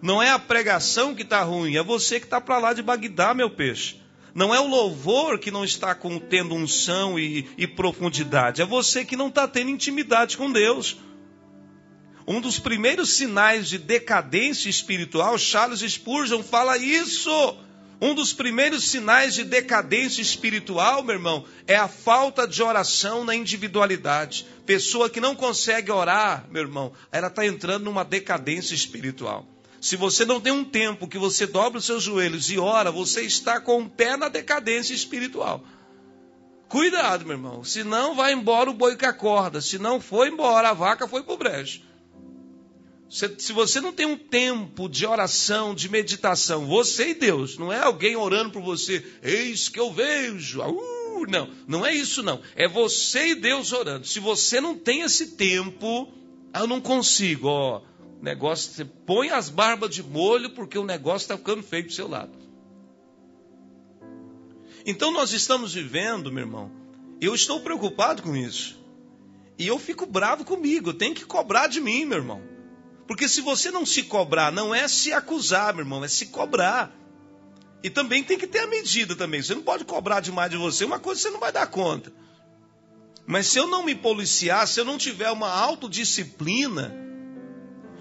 Não 0.01 0.21
é 0.23 0.31
a 0.31 0.39
pregação 0.39 1.15
que 1.15 1.23
está 1.23 1.43
ruim, 1.43 1.77
é 1.77 1.83
você 1.83 2.19
que 2.19 2.27
está 2.27 2.41
para 2.41 2.59
lá 2.59 2.73
de 2.73 2.83
Bagdá, 2.83 3.35
meu 3.35 3.51
peixe. 3.51 4.01
Não 4.35 4.55
é 4.55 4.59
o 4.59 4.67
louvor 4.67 5.39
que 5.39 5.51
não 5.51 5.65
está 5.65 5.95
tendo 6.29 6.55
unção 6.55 7.19
e, 7.19 7.47
e 7.57 7.67
profundidade, 7.67 8.63
é 8.63 8.65
você 8.65 9.05
que 9.05 9.17
não 9.17 9.29
está 9.29 9.47
tendo 9.47 9.71
intimidade 9.71 10.37
com 10.37 10.51
Deus. 10.51 10.97
Um 12.27 12.41
dos 12.41 12.59
primeiros 12.59 13.11
sinais 13.11 13.69
de 13.69 13.79
decadência 13.79 14.71
espiritual, 14.71 15.37
Charles 15.37 15.81
Spurgeon 15.81 16.43
fala 16.43 16.79
isso. 16.79 17.31
Um 18.03 18.17
dos 18.17 18.33
primeiros 18.33 18.91
sinais 18.91 19.33
de 19.33 19.45
decadência 19.45 20.21
espiritual, 20.21 21.05
meu 21.05 21.15
irmão, 21.15 21.45
é 21.69 21.77
a 21.77 21.87
falta 21.87 22.49
de 22.49 22.61
oração 22.61 23.23
na 23.23 23.33
individualidade. 23.33 24.45
Pessoa 24.67 25.09
que 25.09 25.21
não 25.21 25.37
consegue 25.37 25.89
orar, 25.93 26.45
meu 26.51 26.63
irmão, 26.63 26.93
ela 27.13 27.29
está 27.29 27.47
entrando 27.47 27.85
numa 27.85 28.05
decadência 28.05 28.75
espiritual. 28.75 29.47
Se 29.81 29.95
você 29.95 30.25
não 30.25 30.41
tem 30.41 30.53
um 30.53 30.65
tempo 30.65 31.07
que 31.07 31.17
você 31.17 31.47
dobra 31.47 31.79
os 31.79 31.85
seus 31.85 32.03
joelhos 32.03 32.51
e 32.51 32.59
ora, 32.59 32.91
você 32.91 33.23
está 33.23 33.61
com 33.61 33.83
o 33.83 33.89
pé 33.89 34.17
na 34.17 34.29
decadência 34.29 34.93
espiritual. 34.93 35.63
Cuidado, 36.69 37.25
meu 37.25 37.37
irmão. 37.37 37.63
Se 37.63 37.85
não, 37.85 38.17
vai 38.17 38.33
embora 38.33 38.69
o 38.69 38.75
boi 38.75 38.97
que 38.97 39.07
acorda. 39.07 39.61
Se 39.61 39.79
não 39.79 40.01
foi 40.01 40.29
embora, 40.29 40.71
a 40.71 40.75
vaca 40.75 41.07
foi 41.07 41.23
para 41.23 41.35
o 41.35 41.39
brejo. 41.39 41.83
Se 43.13 43.53
você 43.53 43.79
não 43.79 43.93
tem 43.93 44.07
um 44.07 44.17
tempo 44.17 44.89
de 44.89 45.05
oração, 45.05 45.75
de 45.75 45.87
meditação, 45.87 46.67
você 46.67 47.11
e 47.11 47.15
Deus, 47.15 47.59
não 47.59 47.71
é 47.71 47.79
alguém 47.79 48.17
orando 48.17 48.53
por 48.53 48.63
você, 48.63 49.05
eis 49.23 49.69
que 49.69 49.79
eu 49.79 49.93
vejo, 49.93 50.63
uh, 50.63 51.27
não, 51.29 51.51
não 51.69 51.85
é 51.85 51.95
isso 51.95 52.23
não, 52.23 52.41
é 52.57 52.67
você 52.67 53.29
e 53.29 53.35
Deus 53.35 53.71
orando. 53.71 54.07
Se 54.07 54.19
você 54.19 54.63
não 54.63 54.79
tem 54.79 55.03
esse 55.03 55.33
tempo, 55.33 56.11
eu 56.55 56.67
não 56.67 56.81
consigo, 56.81 57.49
ó, 57.49 57.83
negócio, 58.23 58.73
você 58.73 58.87
põe 58.87 59.29
as 59.29 59.51
barbas 59.51 59.95
de 59.95 60.03
molho 60.03 60.49
porque 60.49 60.79
o 60.79 60.85
negócio 60.85 61.27
está 61.27 61.37
ficando 61.37 61.63
feio 61.63 61.85
do 61.85 61.93
seu 61.93 62.09
lado. 62.09 62.33
Então 64.87 65.13
nós 65.13 65.35
estamos 65.35 65.75
vivendo, 65.75 66.33
meu 66.33 66.45
irmão, 66.45 66.73
eu 67.21 67.35
estou 67.35 67.61
preocupado 67.61 68.23
com 68.23 68.35
isso. 68.35 68.81
E 69.59 69.67
eu 69.67 69.79
fico 69.79 70.07
bravo 70.07 70.47
comigo, 70.47 70.95
tenho 70.95 71.15
que 71.15 71.27
cobrar 71.27 71.67
de 71.67 71.79
mim, 71.79 72.07
meu 72.07 72.17
irmão. 72.17 72.52
Porque 73.13 73.29
se 73.29 73.43
você 73.43 73.71
não 73.71 73.85
se 73.85 74.05
cobrar, 74.05 74.51
não 74.51 74.75
é 74.75 74.89
se 74.89 75.13
acusar, 75.13 75.75
meu 75.75 75.83
irmão, 75.83 76.03
é 76.03 76.09
se 76.09 76.25
cobrar. 76.29 76.91
E 77.83 77.91
também 77.91 78.25
tem 78.25 78.39
que 78.39 78.47
ter 78.47 78.61
a 78.61 78.67
medida 78.67 79.15
também. 79.15 79.43
Você 79.43 79.55
não 79.55 79.61
pode 79.61 79.85
cobrar 79.85 80.21
demais 80.21 80.51
de 80.51 80.57
você, 80.57 80.87
uma 80.87 80.99
coisa 80.99 81.21
você 81.21 81.29
não 81.29 81.39
vai 81.39 81.53
dar 81.53 81.67
conta. 81.67 82.11
Mas 83.27 83.49
se 83.49 83.59
eu 83.59 83.67
não 83.67 83.85
me 83.85 83.95
policiar, 83.95 84.67
se 84.67 84.81
eu 84.81 84.87
não 84.87 84.97
tiver 84.97 85.31
uma 85.31 85.51
autodisciplina, 85.51 86.91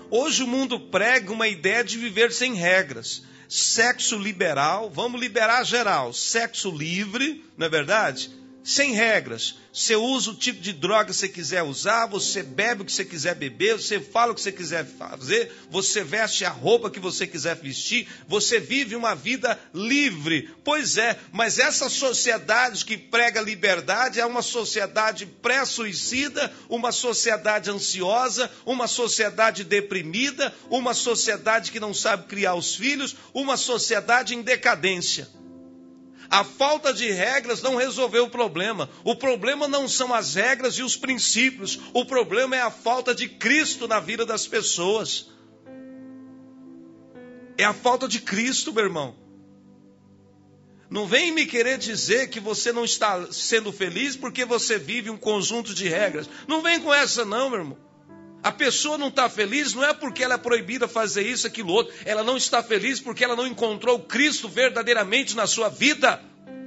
hoje 0.09 0.43
o 0.43 0.47
mundo 0.47 0.79
prega 0.79 1.33
uma 1.33 1.49
ideia 1.49 1.83
de 1.83 1.97
viver 1.97 2.31
sem 2.31 2.53
regras. 2.53 3.23
Sexo 3.49 4.17
liberal, 4.17 4.89
vamos 4.89 5.19
liberar 5.19 5.65
geral, 5.65 6.13
sexo 6.13 6.71
livre, 6.71 7.43
não 7.57 7.67
é 7.67 7.69
verdade? 7.69 8.31
Sem 8.63 8.93
regras. 8.93 9.55
Você 9.73 9.95
usa 9.95 10.31
o 10.31 10.35
tipo 10.35 10.61
de 10.61 10.73
droga 10.73 11.05
que 11.05 11.13
você 11.13 11.29
quiser 11.29 11.63
usar, 11.63 12.05
você 12.05 12.43
bebe 12.43 12.81
o 12.81 12.85
que 12.85 12.91
você 12.91 13.05
quiser 13.05 13.33
beber, 13.33 13.77
você 13.77 13.99
fala 13.99 14.31
o 14.31 14.35
que 14.35 14.41
você 14.41 14.51
quiser 14.51 14.85
fazer, 14.85 15.51
você 15.69 16.03
veste 16.03 16.43
a 16.45 16.49
roupa 16.49 16.91
que 16.91 16.99
você 16.99 17.25
quiser 17.25 17.55
vestir, 17.55 18.07
você 18.27 18.59
vive 18.59 18.95
uma 18.95 19.15
vida 19.15 19.57
livre. 19.73 20.53
Pois 20.63 20.97
é, 20.97 21.17
mas 21.31 21.57
essa 21.57 21.89
sociedade 21.89 22.85
que 22.85 22.97
prega 22.97 23.41
liberdade 23.41 24.19
é 24.19 24.25
uma 24.25 24.41
sociedade 24.41 25.25
pré-suicida, 25.25 26.53
uma 26.69 26.91
sociedade 26.91 27.71
ansiosa, 27.71 28.51
uma 28.65 28.87
sociedade 28.87 29.63
deprimida, 29.63 30.53
uma 30.69 30.93
sociedade 30.93 31.71
que 31.71 31.79
não 31.79 31.93
sabe 31.93 32.27
criar 32.27 32.55
os 32.55 32.75
filhos, 32.75 33.15
uma 33.33 33.55
sociedade 33.55 34.35
em 34.35 34.41
decadência. 34.41 35.27
A 36.31 36.45
falta 36.45 36.93
de 36.93 37.11
regras 37.11 37.61
não 37.61 37.75
resolveu 37.75 38.23
o 38.23 38.29
problema. 38.29 38.89
O 39.03 39.13
problema 39.13 39.67
não 39.67 39.85
são 39.85 40.13
as 40.13 40.35
regras 40.35 40.75
e 40.75 40.81
os 40.81 40.95
princípios. 40.95 41.77
O 41.93 42.05
problema 42.05 42.55
é 42.55 42.61
a 42.61 42.71
falta 42.71 43.13
de 43.13 43.27
Cristo 43.27 43.85
na 43.85 43.99
vida 43.99 44.25
das 44.25 44.47
pessoas. 44.47 45.29
É 47.57 47.65
a 47.65 47.73
falta 47.73 48.07
de 48.07 48.21
Cristo, 48.21 48.71
meu 48.71 48.85
irmão. 48.85 49.13
Não 50.89 51.05
vem 51.05 51.33
me 51.33 51.45
querer 51.45 51.77
dizer 51.77 52.29
que 52.29 52.39
você 52.39 52.71
não 52.71 52.85
está 52.85 53.29
sendo 53.29 53.73
feliz 53.73 54.15
porque 54.15 54.45
você 54.45 54.79
vive 54.79 55.09
um 55.09 55.17
conjunto 55.17 55.73
de 55.73 55.89
regras. 55.89 56.29
Não 56.47 56.61
vem 56.61 56.79
com 56.79 56.93
essa, 56.93 57.25
não, 57.25 57.49
meu 57.49 57.59
irmão. 57.59 57.90
A 58.43 58.51
pessoa 58.51 58.97
não 58.97 59.09
está 59.09 59.29
feliz 59.29 59.73
não 59.73 59.83
é 59.83 59.93
porque 59.93 60.23
ela 60.23 60.33
é 60.33 60.37
proibida 60.37 60.87
fazer 60.87 61.21
isso, 61.21 61.45
aquilo, 61.45 61.71
outro. 61.71 61.93
Ela 62.05 62.23
não 62.23 62.37
está 62.37 62.63
feliz 62.63 62.99
porque 62.99 63.23
ela 63.23 63.35
não 63.35 63.45
encontrou 63.45 63.99
Cristo 63.99 64.49
verdadeiramente 64.49 65.35
na 65.35 65.45
sua 65.45 65.69
vida. 65.69 66.19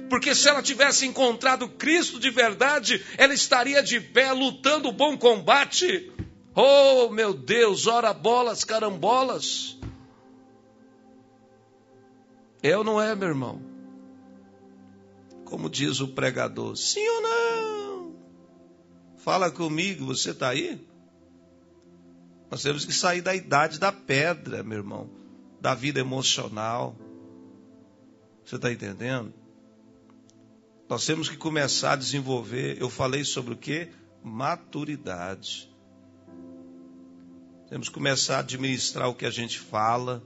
Porque 0.09 0.33
se 0.33 0.47
ela 0.47 0.61
tivesse 0.61 1.05
encontrado 1.05 1.67
Cristo 1.67 2.19
de 2.19 2.29
verdade, 2.29 3.03
ela 3.17 3.33
estaria 3.33 3.83
de 3.83 3.99
pé 3.99 4.31
lutando 4.31 4.87
o 4.87 4.93
bom 4.93 5.17
combate. 5.17 6.11
Oh, 6.55 7.09
meu 7.09 7.33
Deus, 7.33 7.87
ora 7.87 8.13
bolas, 8.13 8.63
carambolas. 8.63 9.77
Ou 12.63 12.83
não 12.83 13.01
é, 13.01 13.13
meu 13.15 13.27
irmão? 13.27 13.61
Como 15.43 15.69
diz 15.69 15.99
o 15.99 16.07
pregador, 16.07 16.75
sim 16.75 17.05
ou 17.07 17.21
não? 17.21 18.15
Fala 19.17 19.51
comigo, 19.51 20.05
você 20.05 20.31
está 20.31 20.49
aí? 20.49 20.79
Nós 22.55 22.63
temos 22.63 22.85
que 22.85 22.93
sair 22.93 23.21
da 23.21 23.35
idade 23.35 23.77
da 23.77 23.91
pedra, 23.91 24.63
meu 24.63 24.77
irmão, 24.77 25.09
da 25.59 25.75
vida 25.75 25.99
emocional. 25.99 26.95
Você 28.45 28.55
está 28.55 28.71
entendendo? 28.71 29.33
Nós 30.87 31.05
temos 31.05 31.27
que 31.27 31.35
começar 31.35 31.91
a 31.91 31.95
desenvolver. 31.97 32.81
Eu 32.81 32.89
falei 32.89 33.25
sobre 33.25 33.55
o 33.55 33.57
que? 33.57 33.89
Maturidade. 34.23 35.69
Temos 37.69 37.89
que 37.89 37.93
começar 37.93 38.37
a 38.37 38.39
administrar 38.39 39.09
o 39.09 39.13
que 39.13 39.25
a 39.25 39.31
gente 39.31 39.59
fala. 39.59 40.23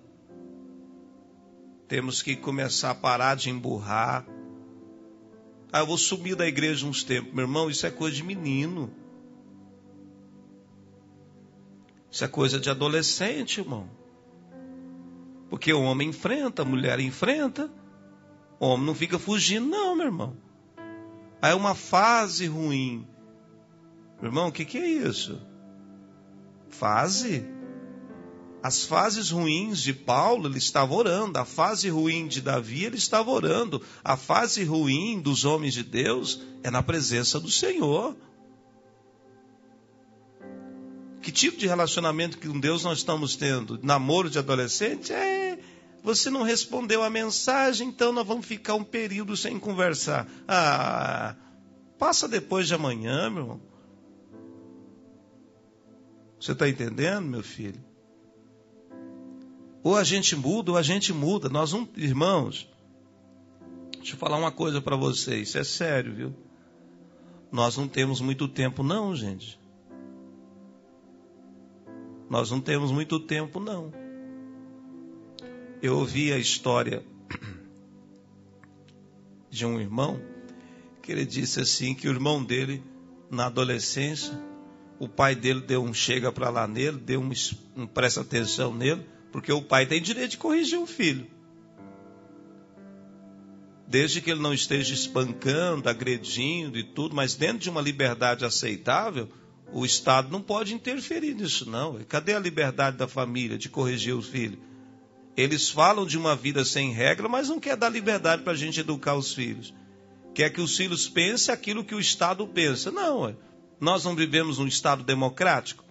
Temos 1.88 2.21
que 2.21 2.36
começar 2.36 2.91
a 2.91 2.95
parar 2.95 3.33
de 3.33 3.50
emburrar. 3.50 4.24
Ah, 5.74 5.79
eu 5.79 5.88
vou 5.88 5.98
sumir 5.98 6.36
da 6.36 6.45
igreja 6.45 6.86
uns 6.86 7.03
tempos. 7.03 7.33
Meu 7.33 7.45
irmão, 7.45 7.71
isso 7.71 7.88
é 7.88 7.89
coisa 7.89 8.15
de 8.15 8.21
menino. 8.21 8.93
Isso 12.12 12.24
é 12.24 12.28
coisa 12.28 12.60
de 12.60 12.70
adolescente, 12.70 13.60
irmão. 13.60 13.89
Porque 15.50 15.74
o 15.74 15.82
homem 15.82 16.10
enfrenta, 16.10 16.62
a 16.62 16.66
mulher 16.66 17.00
enfrenta. 17.00 17.72
O 18.60 18.68
homem 18.68 18.86
não 18.86 18.96
fica 18.96 19.18
fugindo, 19.18 19.68
não, 19.68 19.96
meu 19.96 20.06
irmão. 20.06 20.38
Aí 21.42 21.51
é 21.51 21.56
uma 21.56 21.75
fase 21.75 22.46
ruim. 22.46 23.08
Meu 24.22 24.30
irmão, 24.30 24.50
o 24.50 24.51
que, 24.51 24.66
que 24.66 24.78
é 24.78 24.88
isso? 24.88 25.42
Fase? 26.70 27.46
As 28.62 28.84
fases 28.84 29.30
ruins 29.30 29.80
de 29.80 29.94
Paulo, 29.94 30.48
ele 30.48 30.58
estava 30.58 30.94
orando. 30.94 31.39
A 31.39 31.46
fase 31.46 31.88
ruim 31.89 32.28
de 32.28 32.42
Davi, 32.42 32.84
ele 32.84 32.98
estava 32.98 33.32
orando. 33.32 33.82
A 34.04 34.18
fase 34.18 34.63
ruim 34.66 35.22
dos 35.22 35.46
homens 35.46 35.74
de 35.74 35.84
Deus 35.84 36.42
é 36.62 36.70
na 36.70 36.84
presença 36.84 37.39
do 37.39 37.50
Senhor. 37.50 38.18
Que 41.29 41.33
tipo 41.33 41.57
de 41.59 41.67
relacionamento 41.67 42.39
com 42.39 42.59
Deus 42.59 42.83
nós 42.83 42.98
estamos 42.98 43.36
tendo? 43.36 43.79
Namoro 43.83 44.31
de 44.31 44.39
adolescente? 44.39 45.13
É. 45.13 45.59
Você 46.03 46.27
não 46.27 46.41
respondeu 46.41 47.03
a 47.03 47.09
mensagem, 47.09 47.89
então 47.89 48.12
nós 48.12 48.25
vamos 48.25 48.48
ficar 48.48 48.74
um 48.74 48.83
período 48.83 49.38
sem 49.38 49.59
conversar. 49.59 50.27
Ah, 50.48 51.36
passa 52.00 52.27
depois 52.27 52.67
de 52.67 52.74
amanhã, 52.74 53.29
meu 53.29 53.43
irmão. 53.43 53.62
Você 56.39 56.53
está 56.53 56.67
entendendo, 56.67 57.27
meu 57.27 57.43
filho? 57.43 57.79
Ou 59.83 59.95
a 59.95 60.03
gente 60.03 60.36
muda, 60.36 60.71
ou 60.71 60.77
a 60.77 60.81
gente 60.81 61.13
muda. 61.13 61.48
Nós 61.48 61.71
irmãos, 61.95 62.67
deixa 63.98 64.15
eu 64.15 64.17
falar 64.17 64.38
uma 64.38 64.51
coisa 64.51 64.81
para 64.81 64.95
vocês, 64.95 65.50
isso 65.50 65.59
é 65.59 65.63
sério, 65.63 66.12
viu? 66.12 66.36
Nós 67.51 67.77
não 67.77 67.88
temos 67.88 68.19
muito 68.19 68.48
tempo, 68.48 68.81
não, 68.81 69.15
gente. 69.15 69.59
Nós 72.29 72.51
não 72.51 72.62
temos 72.62 72.91
muito 72.91 73.19
tempo, 73.19 73.59
não. 73.59 73.91
Eu 75.81 75.98
ouvi 75.98 76.31
a 76.31 76.38
história 76.38 77.03
de 79.50 79.65
um 79.65 79.79
irmão 79.79 80.21
que 81.01 81.12
ele 81.12 81.25
disse 81.25 81.59
assim 81.59 81.95
que 81.95 82.07
o 82.07 82.12
irmão 82.12 82.43
dele, 82.43 82.83
na 83.31 83.48
adolescência, 83.48 84.39
o 85.00 85.07
pai 85.07 85.33
dele 85.33 85.62
deu 85.62 85.83
um 85.83 85.93
chega 85.93 86.31
para 86.31 86.50
lá 86.50 86.67
nele, 86.67 86.98
deu 86.98 87.19
um, 87.19 87.31
um 87.75 87.88
presta 87.88 88.21
atenção 88.21 88.75
nele, 88.75 89.03
porque 89.31 89.51
o 89.51 89.62
pai 89.62 89.88
tem 89.88 90.00
direito 90.00 90.31
de 90.31 90.38
corrigir 90.38 90.77
o 90.77 90.86
filho. 90.86 91.25
Desde 93.88 94.21
que 94.21 94.29
ele 94.29 94.41
não 94.41 94.53
esteja 94.53 94.93
espancando, 94.93 95.89
agredindo 95.89 96.77
e 96.77 96.83
tudo, 96.83 97.15
mas 97.15 97.33
dentro 97.33 97.57
de 97.57 97.71
uma 97.71 97.81
liberdade 97.81 98.45
aceitável, 98.45 99.27
o 99.71 99.85
Estado 99.85 100.31
não 100.31 100.41
pode 100.41 100.73
interferir 100.73 101.35
nisso, 101.35 101.69
não. 101.69 101.99
Cadê 102.07 102.33
a 102.33 102.39
liberdade 102.39 102.97
da 102.97 103.07
família 103.07 103.57
de 103.57 103.69
corrigir 103.69 104.15
o 104.15 104.21
filho? 104.21 104.59
Eles 105.38 105.69
falam 105.69 106.05
de 106.05 106.17
uma 106.17 106.35
vida 106.35 106.65
sem 106.65 106.91
regra, 106.91 107.29
mas 107.29 107.47
não 107.47 107.59
quer 107.59 107.77
dar 107.77 107.89
liberdade 107.89 108.43
para 108.43 108.53
a 108.53 108.57
gente 108.57 108.79
educar 108.79 109.15
os 109.15 109.33
filhos. 109.33 109.73
Quer 110.33 110.49
que 110.49 110.61
os 110.61 110.75
filhos 110.75 111.07
pensem 111.07 111.53
aquilo 111.53 111.83
que 111.83 111.95
o 111.95 111.99
Estado 111.99 112.45
pensa. 112.47 112.91
Não. 112.91 113.35
Nós 113.79 114.03
não 114.03 114.15
vivemos 114.15 114.57
num 114.57 114.67
Estado 114.67 115.03
democrático? 115.03 115.83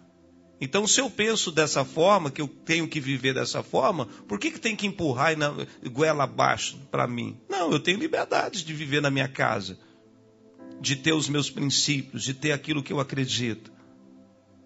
Então, 0.60 0.86
se 0.86 1.00
eu 1.00 1.08
penso 1.08 1.52
dessa 1.52 1.84
forma, 1.84 2.30
que 2.30 2.42
eu 2.42 2.48
tenho 2.48 2.88
que 2.88 3.00
viver 3.00 3.32
dessa 3.32 3.62
forma, 3.62 4.06
por 4.26 4.40
que, 4.40 4.50
que 4.50 4.58
tem 4.58 4.74
que 4.74 4.86
empurrar 4.86 5.36
na, 5.38 5.54
goela 5.90 6.24
abaixo 6.24 6.78
para 6.90 7.06
mim? 7.06 7.38
Não, 7.48 7.70
eu 7.70 7.78
tenho 7.78 7.98
liberdade 7.98 8.64
de 8.64 8.74
viver 8.74 9.00
na 9.00 9.10
minha 9.10 9.28
casa, 9.28 9.78
de 10.80 10.96
ter 10.96 11.12
os 11.12 11.28
meus 11.28 11.50
princípios, 11.50 12.22
de 12.22 12.34
ter 12.34 12.52
aquilo 12.52 12.82
que 12.82 12.92
eu 12.92 13.00
acredito. 13.00 13.72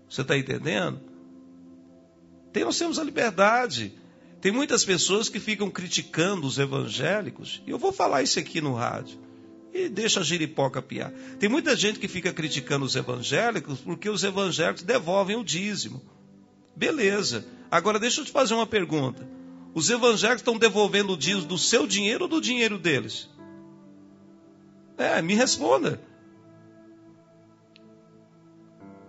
Você 0.09 0.23
está 0.23 0.37
entendendo? 0.37 1.00
Tem, 2.52 2.64
nós 2.64 2.78
temos 2.78 2.99
a 2.99 3.04
liberdade. 3.04 3.92
Tem 4.40 4.52
muitas 4.52 4.85
pessoas 4.85 5.28
que 5.28 5.40
ficam 5.40 5.71
criticando 5.71 6.47
os 6.47 6.59
evangélicos, 6.59 7.62
e 7.66 7.71
eu 7.71 7.78
vou 7.78 7.92
falar 7.92 8.23
isso 8.23 8.38
aqui 8.38 8.61
no 8.61 8.75
rádio 8.75 9.19
e 9.73 9.88
deixa 9.88 10.21
a 10.21 10.23
giripoca 10.23 10.83
piar. 10.83 11.11
Tem 11.38 11.49
muita 11.49 11.75
gente 11.75 11.99
que 11.99 12.09
fica 12.09 12.33
criticando 12.33 12.85
os 12.85 12.95
evangélicos 12.95 13.81
porque 13.81 14.09
os 14.09 14.23
evangélicos 14.23 14.83
devolvem 14.83 15.37
o 15.37 15.45
dízimo. 15.45 16.02
Beleza. 16.76 17.47
Agora 17.71 17.99
deixa 17.99 18.21
eu 18.21 18.25
te 18.25 18.33
fazer 18.33 18.54
uma 18.54 18.66
pergunta. 18.66 19.26
Os 19.75 19.88
evangélicos 19.88 20.42
estão 20.42 20.59
devolvendo 20.59 21.14
o 21.14 21.16
dízimo 21.16 21.47
do 21.47 21.57
seu 21.57 21.87
dinheiro 21.87 22.25
ou 22.25 22.28
do 22.28 22.40
dinheiro 22.40 22.78
deles? 22.78 23.31
É, 24.99 25.21
me 25.23 25.35
responda. 25.35 26.01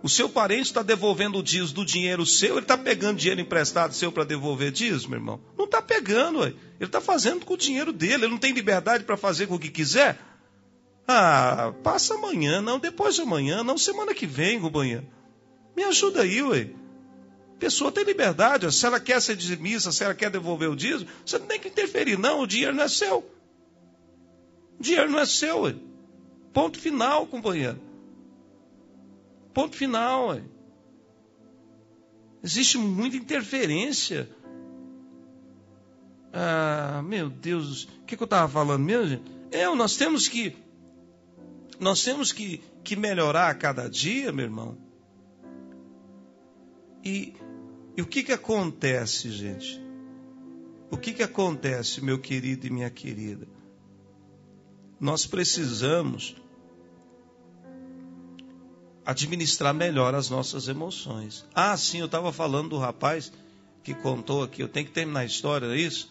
O 0.04 0.10
seu 0.10 0.28
parente 0.28 0.64
está 0.64 0.84
devolvendo 0.84 1.40
o 1.40 1.44
dízimo 1.44 1.76
do 1.76 1.86
dinheiro 1.86 2.26
seu, 2.26 2.56
ele 2.56 2.60
está 2.60 2.78
pegando 2.78 3.18
dinheiro 3.18 3.40
emprestado 3.40 3.94
seu 3.94 4.12
para 4.12 4.26
devolver 4.26 4.70
dízimo, 4.70 5.16
irmão? 5.16 5.40
Não 5.58 5.64
está 5.64 5.82
pegando, 5.82 6.40
ué. 6.40 6.48
ele 6.48 6.58
está 6.82 7.00
fazendo 7.00 7.46
com 7.46 7.54
o 7.54 7.58
dinheiro 7.58 7.94
dele, 7.94 8.26
ele 8.26 8.28
não 8.28 8.38
tem 8.38 8.52
liberdade 8.52 9.06
para 9.06 9.16
fazer 9.16 9.48
com 9.48 9.56
o 9.56 9.60
que 9.60 9.70
quiser. 9.70 10.20
Ah, 11.08 11.74
passa 11.84 12.16
amanhã, 12.16 12.62
não, 12.62 12.80
depois 12.80 13.16
de 13.16 13.22
amanhã, 13.22 13.64
não, 13.64 13.78
semana 13.78 14.14
que 14.14 14.26
vem, 14.26 14.60
companheiro. 14.60 15.08
Me 15.74 15.86
ajuda 15.86 16.24
aí, 16.24 16.42
ué. 16.44 16.70
Pessoa 17.58 17.90
tem 17.90 18.04
liberdade, 18.04 18.70
se 18.74 18.86
ela 18.86 19.00
quer 19.00 19.22
ser 19.22 19.38
dizimista, 19.38 19.90
se 19.90 20.04
ela 20.04 20.14
quer 20.14 20.30
devolver 20.30 20.70
o 20.70 20.76
dízimo, 20.76 21.10
você 21.26 21.40
não 21.40 21.46
tem 21.46 21.62
que 21.62 21.70
interferir, 21.70 22.20
não, 22.20 22.42
o 22.42 22.48
dinheiro 22.48 22.76
não 22.76 22.84
é 22.84 22.90
seu. 22.90 23.26
Dinheiro 24.84 25.10
não 25.10 25.20
é 25.20 25.26
seu, 25.26 25.62
ué. 25.62 25.76
Ponto 26.52 26.78
final, 26.78 27.26
companheiro. 27.26 27.80
Ponto 29.54 29.78
final, 29.78 30.28
ué. 30.28 30.44
Existe 32.44 32.78
muita 32.78 33.16
interferência. 33.16 34.30
Ah, 36.34 37.02
meu 37.02 37.30
Deus, 37.30 37.86
o 37.86 38.04
que, 38.06 38.18
que 38.18 38.24
eu 38.24 38.26
estava 38.26 38.52
falando 38.52 38.84
mesmo, 38.84 39.08
gente? 39.08 39.24
É, 39.52 39.74
nós 39.74 39.96
temos 39.96 40.28
que 40.28 40.54
nós 41.80 42.04
temos 42.04 42.34
que, 42.34 42.62
que 42.84 42.96
melhorar 42.98 43.50
a 43.50 43.56
cada 43.56 43.90
dia, 43.90 44.34
meu 44.34 44.44
irmão. 44.44 44.78
E, 47.04 47.34
e 47.96 48.02
o 48.02 48.06
que, 48.06 48.22
que 48.24 48.34
acontece, 48.34 49.32
gente? 49.32 49.82
O 50.92 50.98
que, 50.98 51.14
que 51.14 51.24
acontece, 51.24 52.04
meu 52.04 52.20
querido 52.20 52.68
e 52.68 52.70
minha 52.70 52.90
querida? 52.90 53.48
Nós 55.04 55.26
precisamos 55.26 56.34
administrar 59.06 59.74
melhor 59.74 60.16
as 60.16 60.30
nossas 60.30 60.70
emoções. 60.70 61.46
Ah, 61.54 61.76
sim, 61.76 62.00
eu 62.00 62.06
estava 62.06 62.32
falando 62.32 62.70
do 62.70 62.78
rapaz 62.78 63.30
que 63.84 63.94
contou 63.94 64.44
aqui, 64.44 64.64
eu 64.64 64.70
tenho 64.70 64.86
que 64.86 64.94
terminar 64.94 65.20
a 65.20 65.26
história, 65.26 65.66
é 65.66 65.78
isso? 65.78 66.10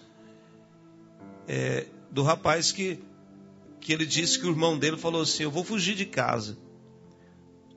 É, 1.48 1.86
do 2.10 2.22
rapaz 2.22 2.70
que 2.70 3.00
que 3.80 3.94
ele 3.94 4.04
disse 4.04 4.38
que 4.38 4.46
o 4.46 4.50
irmão 4.50 4.78
dele 4.78 4.98
falou 4.98 5.22
assim: 5.22 5.44
Eu 5.44 5.50
vou 5.50 5.64
fugir 5.64 5.94
de 5.94 6.04
casa. 6.04 6.58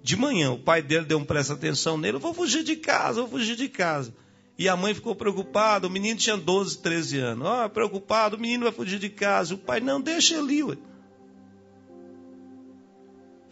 De 0.04 0.18
manhã, 0.18 0.52
o 0.52 0.60
pai 0.60 0.82
dele 0.82 1.06
deu 1.06 1.18
um 1.18 1.24
presta 1.24 1.54
atenção 1.54 1.98
nele: 1.98 2.18
Eu 2.18 2.22
vou 2.22 2.34
fugir 2.34 2.62
de 2.62 2.76
casa, 2.76 3.22
eu 3.22 3.28
vou 3.28 3.40
fugir 3.40 3.56
de 3.56 3.70
casa. 3.70 4.14
E 4.58 4.68
a 4.68 4.76
mãe 4.76 4.94
ficou 4.94 5.16
preocupada. 5.16 5.88
O 5.88 5.90
menino 5.90 6.20
tinha 6.20 6.36
12, 6.36 6.80
13 6.80 7.20
anos. 7.20 7.48
Oh, 7.48 7.70
preocupado, 7.70 8.36
o 8.36 8.40
menino 8.40 8.66
vai 8.66 8.74
fugir 8.74 9.00
de 9.00 9.10
casa. 9.10 9.56
O 9.56 9.58
pai, 9.58 9.80
não, 9.80 10.02
deixa 10.02 10.36
ele, 10.36 10.62
ué. 10.62 10.78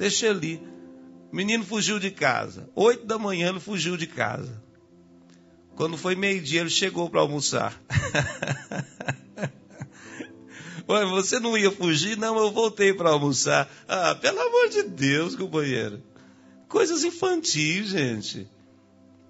Deixa 0.04 0.28
ele. 0.28 0.62
O 1.32 1.36
menino 1.38 1.64
fugiu 1.64 1.98
de 1.98 2.12
casa. 2.12 2.70
Oito 2.76 3.06
da 3.06 3.18
manhã 3.18 3.48
ele 3.48 3.62
fugiu 3.62 3.96
de 3.96 4.06
casa. 4.06 4.62
Quando 5.78 5.98
foi 5.98 6.14
meio-dia, 6.14 6.60
ele 6.60 6.70
chegou 6.70 7.10
para 7.10 7.22
almoçar. 7.22 7.82
Ué, 10.90 11.06
você 11.06 11.40
não 11.40 11.58
ia 11.58 11.72
fugir? 11.72 12.18
Não, 12.18 12.38
eu 12.38 12.52
voltei 12.52 12.94
para 12.94 13.12
almoçar. 13.12 13.72
Ah, 13.88 14.14
pelo 14.14 14.42
amor 14.42 14.68
de 14.68 14.84
Deus, 14.84 15.38
companheiro. 15.38 16.04
Coisas 16.68 17.06
infantis, 17.06 17.88
gente. 17.88 18.46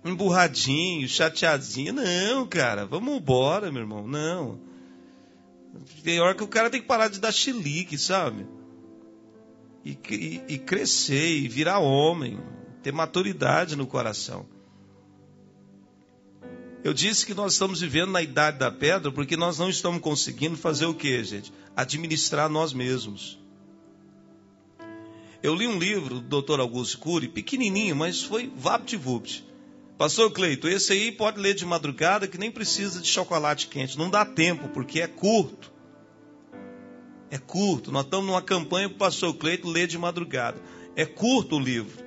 Emburradinho, 0.03 1.07
chateadinho. 1.07 1.93
Não, 1.93 2.47
cara, 2.47 2.87
vamos 2.87 3.15
embora, 3.15 3.71
meu 3.71 3.83
irmão. 3.83 4.07
Não. 4.07 4.59
Tem 6.03 6.19
hora 6.19 6.33
que 6.33 6.43
o 6.43 6.47
cara 6.47 6.71
tem 6.71 6.81
que 6.81 6.87
parar 6.87 7.09
de 7.09 7.19
dar 7.19 7.31
chilique, 7.31 7.95
sabe? 7.95 8.47
E, 9.85 9.97
e, 10.47 10.57
crescer, 10.57 11.37
e 11.37 11.47
virar 11.47 11.79
homem. 11.79 12.39
Ter 12.81 12.91
maturidade 12.91 13.75
no 13.75 13.85
coração. 13.85 14.45
Eu 16.83 16.93
disse 16.93 17.25
que 17.25 17.33
nós 17.33 17.53
estamos 17.53 17.79
vivendo 17.81 18.11
na 18.11 18.21
idade 18.21 18.59
da 18.59 18.69
pedra 18.69 19.11
porque 19.11 19.37
nós 19.37 19.57
não 19.57 19.69
estamos 19.69 20.01
conseguindo 20.01 20.57
fazer 20.57 20.85
o 20.85 20.93
que, 20.93 21.23
gente? 21.23 21.51
Administrar 21.75 22.49
nós 22.49 22.73
mesmos. 22.73 23.39
Eu 25.43 25.55
li 25.55 25.67
um 25.67 25.77
livro 25.77 26.21
do 26.21 26.41
Dr. 26.41 26.61
Augusto 26.61 26.99
Cury, 26.99 27.27
pequenininho, 27.27 27.97
mas 27.97 28.23
foi 28.23 28.49
vapt-vupt. 28.55 29.45
Pastor 29.97 30.31
Cleito, 30.31 30.69
esse 30.69 30.93
aí 30.93 31.11
pode 31.11 31.37
ler 31.37 31.53
de 31.53 31.65
madrugada 31.65 32.29
que 32.29 32.37
nem 32.37 32.49
precisa 32.49 33.01
de 33.01 33.07
chocolate 33.07 33.67
quente. 33.67 33.97
Não 33.97 34.09
dá 34.09 34.25
tempo, 34.25 34.69
porque 34.69 35.01
é 35.01 35.07
curto. 35.07 35.72
É 37.33 37.39
curto. 37.39 37.91
Nós 37.91 38.05
estamos 38.05 38.27
numa 38.27 38.43
campanha 38.43 38.87
para 38.87 38.95
o 38.95 38.99
pastor 38.99 39.33
Cleito 39.33 39.67
ler 39.67 39.87
de 39.87 39.97
madrugada. 39.97 40.61
É 40.95 41.03
curto 41.03 41.55
o 41.55 41.59
livro. 41.59 42.05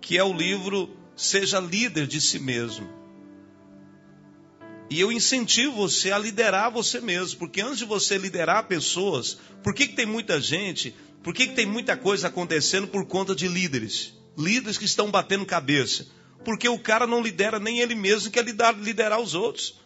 Que 0.00 0.16
é 0.16 0.22
o 0.22 0.32
livro 0.32 0.96
Seja 1.16 1.58
Líder 1.58 2.06
de 2.06 2.20
Si 2.20 2.38
Mesmo. 2.38 2.88
E 4.88 5.00
eu 5.00 5.10
incentivo 5.10 5.72
você 5.72 6.12
a 6.12 6.18
liderar 6.18 6.70
você 6.70 7.00
mesmo, 7.00 7.36
porque 7.40 7.60
antes 7.60 7.78
de 7.78 7.84
você 7.84 8.16
liderar 8.16 8.68
pessoas, 8.68 9.38
por 9.60 9.74
que, 9.74 9.88
que 9.88 9.96
tem 9.96 10.06
muita 10.06 10.40
gente, 10.40 10.94
por 11.20 11.34
que, 11.34 11.48
que 11.48 11.54
tem 11.54 11.66
muita 11.66 11.96
coisa 11.96 12.28
acontecendo 12.28 12.86
por 12.86 13.04
conta 13.06 13.34
de 13.34 13.48
líderes? 13.48 14.14
Líderes 14.38 14.78
que 14.78 14.84
estão 14.84 15.10
batendo 15.10 15.44
cabeça. 15.44 16.06
Porque 16.44 16.68
o 16.68 16.78
cara 16.78 17.08
não 17.08 17.20
lidera 17.20 17.58
nem 17.58 17.80
ele 17.80 17.96
mesmo, 17.96 18.30
quer 18.30 18.44
liderar, 18.44 18.78
liderar 18.78 19.18
os 19.18 19.34
outros. 19.34 19.80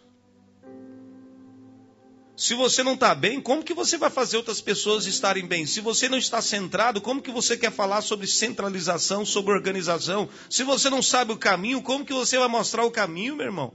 Se 2.38 2.54
você 2.54 2.84
não 2.84 2.94
está 2.94 3.16
bem, 3.16 3.40
como 3.40 3.64
que 3.64 3.74
você 3.74 3.98
vai 3.98 4.10
fazer 4.10 4.36
outras 4.36 4.60
pessoas 4.60 5.06
estarem 5.06 5.44
bem? 5.44 5.66
Se 5.66 5.80
você 5.80 6.08
não 6.08 6.16
está 6.16 6.40
centrado, 6.40 7.00
como 7.00 7.20
que 7.20 7.32
você 7.32 7.56
quer 7.56 7.72
falar 7.72 8.00
sobre 8.00 8.28
centralização, 8.28 9.26
sobre 9.26 9.52
organização? 9.52 10.28
Se 10.48 10.62
você 10.62 10.88
não 10.88 11.02
sabe 11.02 11.32
o 11.32 11.36
caminho, 11.36 11.82
como 11.82 12.04
que 12.04 12.12
você 12.12 12.38
vai 12.38 12.46
mostrar 12.46 12.84
o 12.84 12.92
caminho, 12.92 13.34
meu 13.34 13.46
irmão? 13.46 13.74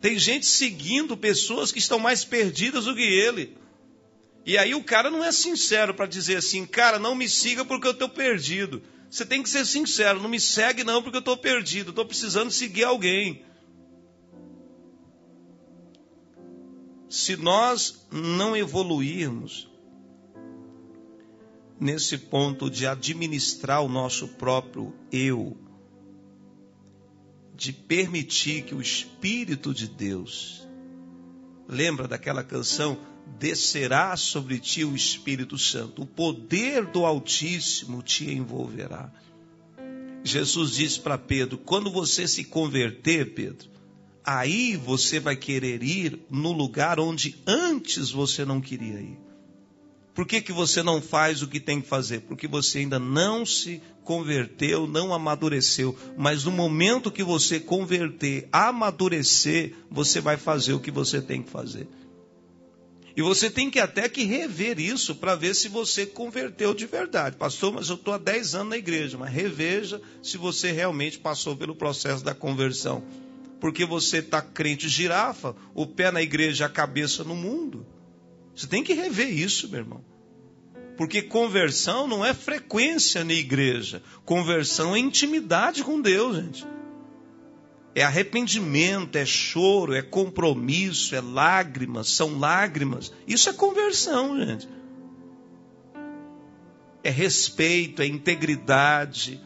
Tem 0.00 0.18
gente 0.18 0.46
seguindo 0.46 1.14
pessoas 1.14 1.70
que 1.70 1.78
estão 1.78 1.98
mais 1.98 2.24
perdidas 2.24 2.86
do 2.86 2.94
que 2.94 3.02
ele. 3.02 3.58
E 4.46 4.56
aí 4.56 4.74
o 4.74 4.82
cara 4.82 5.10
não 5.10 5.22
é 5.22 5.30
sincero 5.32 5.92
para 5.92 6.06
dizer 6.06 6.38
assim, 6.38 6.64
cara, 6.64 6.98
não 6.98 7.14
me 7.14 7.28
siga 7.28 7.66
porque 7.66 7.86
eu 7.86 7.92
estou 7.92 8.08
perdido. 8.08 8.82
Você 9.10 9.26
tem 9.26 9.42
que 9.42 9.50
ser 9.50 9.66
sincero, 9.66 10.22
não 10.22 10.30
me 10.30 10.40
segue 10.40 10.84
não 10.84 11.02
porque 11.02 11.18
eu 11.18 11.20
estou 11.20 11.36
perdido, 11.36 11.90
estou 11.90 12.06
precisando 12.06 12.50
seguir 12.50 12.84
alguém. 12.84 13.44
Se 17.10 17.36
nós 17.36 18.06
não 18.08 18.56
evoluirmos 18.56 19.68
nesse 21.80 22.16
ponto 22.16 22.70
de 22.70 22.86
administrar 22.86 23.82
o 23.82 23.88
nosso 23.88 24.28
próprio 24.28 24.94
eu, 25.10 25.56
de 27.52 27.72
permitir 27.72 28.62
que 28.62 28.76
o 28.76 28.80
Espírito 28.80 29.74
de 29.74 29.88
Deus, 29.88 30.64
lembra 31.68 32.06
daquela 32.06 32.44
canção? 32.44 32.96
Descerá 33.40 34.16
sobre 34.16 34.60
ti 34.60 34.84
o 34.84 34.94
Espírito 34.94 35.58
Santo, 35.58 36.02
o 36.02 36.06
poder 36.06 36.86
do 36.86 37.04
Altíssimo 37.04 38.04
te 38.04 38.30
envolverá. 38.30 39.12
Jesus 40.22 40.74
disse 40.74 41.00
para 41.00 41.18
Pedro: 41.18 41.58
quando 41.58 41.90
você 41.90 42.28
se 42.28 42.44
converter, 42.44 43.34
Pedro, 43.34 43.68
aí 44.24 44.76
você 44.76 45.18
vai 45.18 45.36
querer 45.36 45.82
ir 45.82 46.18
no 46.30 46.52
lugar 46.52 47.00
onde 47.00 47.36
antes 47.46 48.10
você 48.10 48.44
não 48.44 48.60
queria 48.60 49.00
ir. 49.00 49.18
Por 50.14 50.26
que, 50.26 50.40
que 50.40 50.52
você 50.52 50.82
não 50.82 51.00
faz 51.00 51.40
o 51.40 51.48
que 51.48 51.60
tem 51.60 51.80
que 51.80 51.88
fazer? 51.88 52.20
Porque 52.20 52.46
você 52.46 52.80
ainda 52.80 52.98
não 52.98 53.46
se 53.46 53.80
converteu, 54.04 54.86
não 54.86 55.14
amadureceu. 55.14 55.96
Mas 56.16 56.44
no 56.44 56.50
momento 56.50 57.10
que 57.10 57.22
você 57.22 57.60
converter, 57.60 58.48
amadurecer, 58.52 59.72
você 59.90 60.20
vai 60.20 60.36
fazer 60.36 60.74
o 60.74 60.80
que 60.80 60.90
você 60.90 61.22
tem 61.22 61.42
que 61.42 61.50
fazer. 61.50 61.88
E 63.16 63.22
você 63.22 63.50
tem 63.50 63.70
que 63.70 63.78
até 63.78 64.08
que 64.08 64.24
rever 64.24 64.78
isso 64.78 65.14
para 65.14 65.34
ver 65.34 65.54
se 65.54 65.68
você 65.68 66.06
converteu 66.06 66.74
de 66.74 66.86
verdade. 66.86 67.36
Pastor, 67.36 67.72
mas 67.72 67.88
eu 67.88 67.96
estou 67.96 68.14
há 68.14 68.18
10 68.18 68.54
anos 68.54 68.70
na 68.70 68.76
igreja. 68.76 69.16
Mas 69.18 69.32
reveja 69.32 70.00
se 70.22 70.36
você 70.36 70.70
realmente 70.72 71.18
passou 71.18 71.56
pelo 71.56 71.74
processo 71.74 72.24
da 72.24 72.34
conversão 72.34 73.02
porque 73.60 73.84
você 73.84 74.18
está 74.18 74.40
crente 74.40 74.88
girafa, 74.88 75.54
o 75.74 75.86
pé 75.86 76.10
na 76.10 76.22
igreja, 76.22 76.66
a 76.66 76.68
cabeça 76.68 77.22
no 77.22 77.36
mundo. 77.36 77.86
Você 78.54 78.66
tem 78.66 78.82
que 78.82 78.94
rever 78.94 79.30
isso, 79.32 79.68
meu 79.68 79.80
irmão. 79.80 80.04
Porque 80.96 81.22
conversão 81.22 82.06
não 82.06 82.24
é 82.24 82.34
frequência 82.34 83.24
na 83.24 83.32
igreja. 83.32 84.02
Conversão 84.24 84.94
é 84.94 84.98
intimidade 84.98 85.84
com 85.84 86.00
Deus, 86.00 86.36
gente. 86.36 86.66
É 87.94 88.02
arrependimento, 88.02 89.16
é 89.16 89.26
choro, 89.26 89.94
é 89.94 90.02
compromisso, 90.02 91.14
é 91.14 91.20
lágrimas, 91.20 92.08
são 92.08 92.38
lágrimas. 92.38 93.12
Isso 93.26 93.48
é 93.48 93.52
conversão, 93.52 94.38
gente. 94.38 94.68
É 97.02 97.10
respeito, 97.10 98.02
é 98.02 98.06
integridade, 98.06 99.40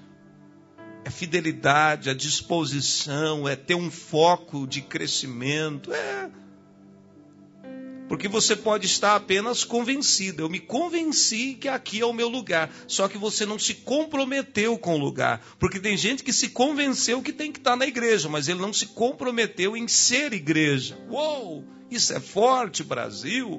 é 1.04 1.10
fidelidade, 1.10 2.08
é 2.08 2.14
disposição, 2.14 3.46
é 3.48 3.54
ter 3.54 3.74
um 3.74 3.90
foco 3.90 4.66
de 4.66 4.80
crescimento. 4.80 5.92
É. 5.92 6.30
Porque 8.08 8.28
você 8.28 8.54
pode 8.54 8.86
estar 8.86 9.16
apenas 9.16 9.64
convencido. 9.64 10.42
Eu 10.42 10.48
me 10.48 10.60
convenci 10.60 11.54
que 11.54 11.68
aqui 11.68 12.00
é 12.00 12.06
o 12.06 12.12
meu 12.12 12.28
lugar. 12.28 12.70
Só 12.86 13.08
que 13.08 13.18
você 13.18 13.46
não 13.46 13.58
se 13.58 13.74
comprometeu 13.74 14.78
com 14.78 14.94
o 14.94 14.98
lugar. 14.98 15.40
Porque 15.58 15.80
tem 15.80 15.96
gente 15.96 16.22
que 16.22 16.32
se 16.32 16.50
convenceu 16.50 17.22
que 17.22 17.32
tem 17.32 17.50
que 17.50 17.58
estar 17.58 17.76
na 17.76 17.86
igreja, 17.86 18.28
mas 18.28 18.48
ele 18.48 18.60
não 18.60 18.72
se 18.72 18.86
comprometeu 18.88 19.76
em 19.76 19.88
ser 19.88 20.32
igreja. 20.32 20.98
Uou! 21.08 21.64
Isso 21.90 22.12
é 22.12 22.20
forte, 22.20 22.82
Brasil. 22.82 23.58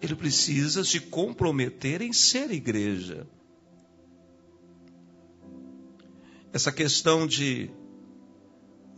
Ele 0.00 0.14
precisa 0.14 0.84
se 0.84 1.00
comprometer 1.00 2.02
em 2.02 2.12
ser 2.12 2.50
igreja. 2.50 3.26
Essa 6.52 6.72
questão 6.72 7.26
de 7.26 7.70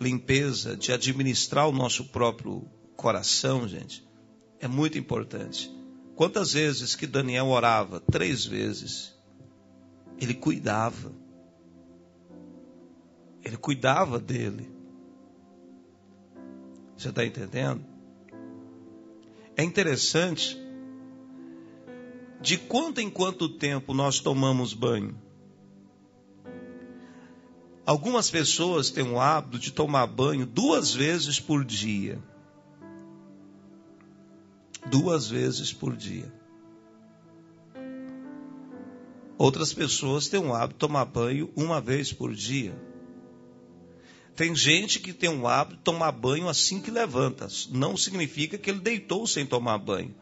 limpeza, 0.01 0.77
de 0.77 0.93
administrar 0.93 1.69
o 1.69 1.73
nosso 1.73 2.07
próprio 2.07 2.69
coração, 2.97 3.69
gente, 3.69 4.07
é 4.61 4.69
muito 4.69 4.99
importante. 4.99 5.71
Quantas 6.15 6.53
vezes 6.53 6.95
que 6.95 7.07
Daniel 7.07 7.47
orava? 7.47 8.01
Três 8.01 8.45
vezes. 8.45 9.15
Ele 10.19 10.35
cuidava. 10.35 11.13
Ele 13.43 13.57
cuidava 13.57 14.19
dele. 14.19 14.71
Você 16.97 17.09
está 17.09 17.25
entendendo? 17.25 17.85
É 19.57 19.63
interessante 19.63 20.59
de 22.41 22.59
quanto 22.59 23.01
em 23.01 23.11
quanto 23.11 23.49
tempo 23.49 23.95
nós 23.95 24.21
tomamos 24.21 24.75
banho. 24.75 25.17
Algumas 27.87 28.31
pessoas 28.31 28.91
têm 28.91 29.05
o 29.05 29.19
hábito 29.21 29.59
de 29.59 29.73
tomar 29.73 30.07
banho 30.07 30.47
duas 30.47 30.95
vezes 30.95 31.41
por 31.41 31.65
dia. 31.65 32.19
Duas 34.91 35.29
vezes 35.29 35.73
por 35.73 35.97
dia. 35.97 36.33
Outras 39.37 39.73
pessoas 39.73 40.29
têm 40.29 40.41
o 40.41 40.55
hábito 40.55 40.75
de 40.75 40.81
tomar 40.81 41.07
banho 41.07 41.51
uma 41.57 41.81
vez 41.81 42.13
por 42.13 42.35
dia. 42.35 42.75
Tem 44.37 44.55
gente 44.55 45.01
que 45.01 45.13
tem 45.13 45.31
o 45.31 45.49
hábito 45.49 45.79
de 45.79 45.83
tomar 45.83 46.13
banho 46.13 46.49
assim 46.49 46.81
que 46.81 46.91
levanta. 46.91 47.49
Não 47.71 47.97
significa 47.97 48.57
que 48.57 48.71
ele 48.71 48.81
deitou 48.81 49.27
sem 49.27 49.47
tomar 49.47 49.79
banho. 49.79 50.15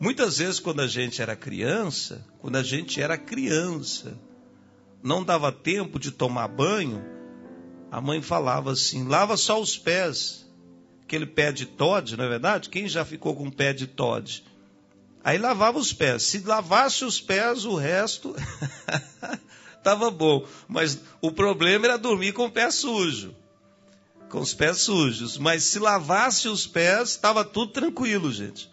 Muitas 0.00 0.38
vezes, 0.38 0.58
quando 0.58 0.80
a 0.80 0.86
gente 0.86 1.22
era 1.22 1.36
criança, 1.36 2.26
quando 2.40 2.56
a 2.56 2.62
gente 2.62 3.00
era 3.00 3.16
criança, 3.16 4.18
não 5.02 5.24
dava 5.24 5.50
tempo 5.50 5.98
de 5.98 6.10
tomar 6.10 6.48
banho, 6.48 7.04
a 7.90 8.00
mãe 8.00 8.22
falava 8.22 8.72
assim: 8.72 9.06
lava 9.06 9.36
só 9.36 9.60
os 9.60 9.76
pés. 9.76 10.42
Aquele 11.02 11.26
pé 11.26 11.52
de 11.52 11.66
Todd, 11.66 12.16
não 12.16 12.24
é 12.24 12.28
verdade? 12.28 12.70
Quem 12.70 12.88
já 12.88 13.04
ficou 13.04 13.36
com 13.36 13.50
pé 13.50 13.74
de 13.74 13.86
Todd? 13.86 14.42
Aí 15.22 15.36
lavava 15.36 15.78
os 15.78 15.92
pés. 15.92 16.22
Se 16.22 16.38
lavasse 16.40 17.04
os 17.04 17.20
pés, 17.20 17.64
o 17.66 17.76
resto 17.76 18.34
estava 19.76 20.10
bom. 20.10 20.46
Mas 20.66 21.00
o 21.20 21.30
problema 21.30 21.86
era 21.86 21.98
dormir 21.98 22.32
com 22.32 22.46
o 22.46 22.50
pé 22.50 22.70
sujo. 22.70 23.34
Com 24.30 24.40
os 24.40 24.54
pés 24.54 24.78
sujos. 24.78 25.36
Mas 25.36 25.64
se 25.64 25.78
lavasse 25.78 26.48
os 26.48 26.66
pés, 26.66 27.10
estava 27.10 27.44
tudo 27.44 27.72
tranquilo, 27.72 28.32
gente. 28.32 28.70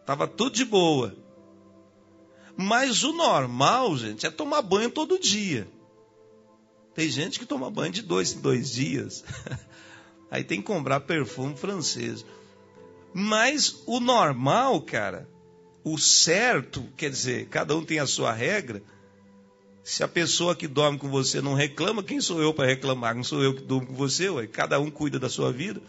Estava 0.00 0.28
tudo 0.28 0.54
de 0.54 0.64
boa. 0.64 1.23
Mas 2.56 3.02
o 3.02 3.12
normal, 3.12 3.96
gente, 3.96 4.26
é 4.26 4.30
tomar 4.30 4.62
banho 4.62 4.90
todo 4.90 5.18
dia. 5.18 5.66
Tem 6.94 7.08
gente 7.08 7.38
que 7.38 7.46
toma 7.46 7.70
banho 7.70 7.92
de 7.92 8.02
dois 8.02 8.32
em 8.32 8.40
dois 8.40 8.70
dias. 8.70 9.24
Aí 10.30 10.44
tem 10.44 10.60
que 10.60 10.66
comprar 10.66 11.00
perfume 11.00 11.56
francês. 11.56 12.24
Mas 13.12 13.82
o 13.86 14.00
normal, 14.00 14.80
cara, 14.80 15.28
o 15.84 15.98
certo, 15.98 16.82
quer 16.96 17.10
dizer, 17.10 17.46
cada 17.48 17.76
um 17.76 17.84
tem 17.84 17.98
a 17.98 18.06
sua 18.06 18.32
regra. 18.32 18.82
Se 19.82 20.02
a 20.02 20.08
pessoa 20.08 20.56
que 20.56 20.66
dorme 20.66 20.98
com 20.98 21.08
você 21.08 21.40
não 21.40 21.54
reclama, 21.54 22.02
quem 22.02 22.20
sou 22.20 22.40
eu 22.40 22.54
para 22.54 22.66
reclamar? 22.66 23.14
Não 23.14 23.22
sou 23.22 23.42
eu 23.42 23.54
que 23.54 23.62
durmo 23.62 23.88
com 23.88 23.94
você, 23.94 24.30
ué. 24.30 24.46
cada 24.46 24.80
um 24.80 24.90
cuida 24.90 25.18
da 25.18 25.28
sua 25.28 25.52
vida. 25.52 25.80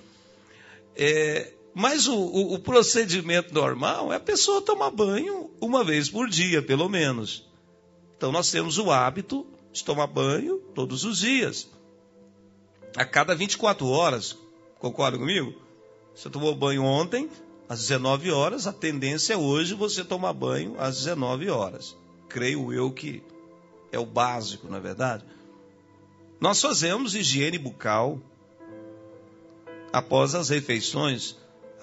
É, 0.95 1.53
mas 1.75 2.07
o, 2.07 2.15
o, 2.15 2.53
o, 2.53 2.59
procedimento 2.59 3.53
normal 3.53 4.13
é 4.13 4.15
a 4.15 4.19
pessoa 4.19 4.61
tomar 4.61 4.91
banho 4.91 5.51
uma 5.59 5.83
vez 5.83 6.09
por 6.09 6.29
dia, 6.29 6.61
pelo 6.61 6.87
menos. 6.87 7.45
Então 8.15 8.31
nós 8.31 8.49
temos 8.49 8.77
o 8.77 8.89
hábito 8.89 9.45
de 9.73 9.83
tomar 9.83 10.07
banho 10.07 10.59
todos 10.73 11.03
os 11.03 11.17
dias. 11.17 11.69
A 12.95 13.03
cada 13.03 13.35
24 13.35 13.85
horas. 13.87 14.37
Concorda 14.79 15.17
comigo? 15.17 15.53
Você 16.15 16.29
tomou 16.29 16.55
banho 16.55 16.81
ontem, 16.81 17.29
às 17.67 17.81
19 17.81 18.31
horas, 18.31 18.67
a 18.67 18.71
tendência 18.71 19.33
é 19.33 19.37
hoje 19.37 19.73
você 19.73 20.01
tomar 20.01 20.31
banho 20.31 20.75
às 20.79 20.99
19 20.99 21.49
horas. 21.49 21.93
Creio 22.29 22.71
eu 22.71 22.89
que 22.89 23.21
é 23.91 23.99
o 23.99 24.05
básico, 24.05 24.69
não 24.69 24.77
é 24.77 24.79
verdade? 24.79 25.25
Nós 26.39 26.61
fazemos 26.61 27.15
higiene 27.15 27.57
bucal 27.57 28.17
após 29.91 30.33
as 30.35 30.47
refeições 30.47 31.35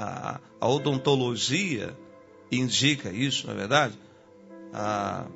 a, 0.02 0.40
a 0.60 0.68
odontologia 0.68 1.96
indica 2.50 3.10
isso, 3.10 3.46
não 3.46 3.54
é 3.54 3.56
verdade? 3.56 3.98
A 4.72 5.26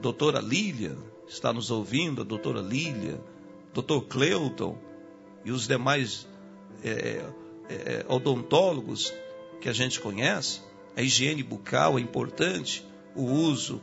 doutora 0.00 0.40
Lília 0.40 0.96
está 1.28 1.52
nos 1.52 1.70
ouvindo, 1.70 2.22
a 2.22 2.24
doutora 2.24 2.60
Lília, 2.60 3.20
doutor 3.72 4.02
Cleuton 4.02 4.76
e 5.44 5.50
os 5.50 5.66
demais 5.66 6.26
é, 6.84 7.24
é, 7.68 8.04
odontólogos 8.08 9.12
que 9.60 9.68
a 9.68 9.72
gente 9.72 10.00
conhece, 10.00 10.60
a 10.96 11.02
higiene 11.02 11.42
bucal 11.42 11.98
é 11.98 12.00
importante, 12.00 12.84
o 13.14 13.24
uso 13.24 13.80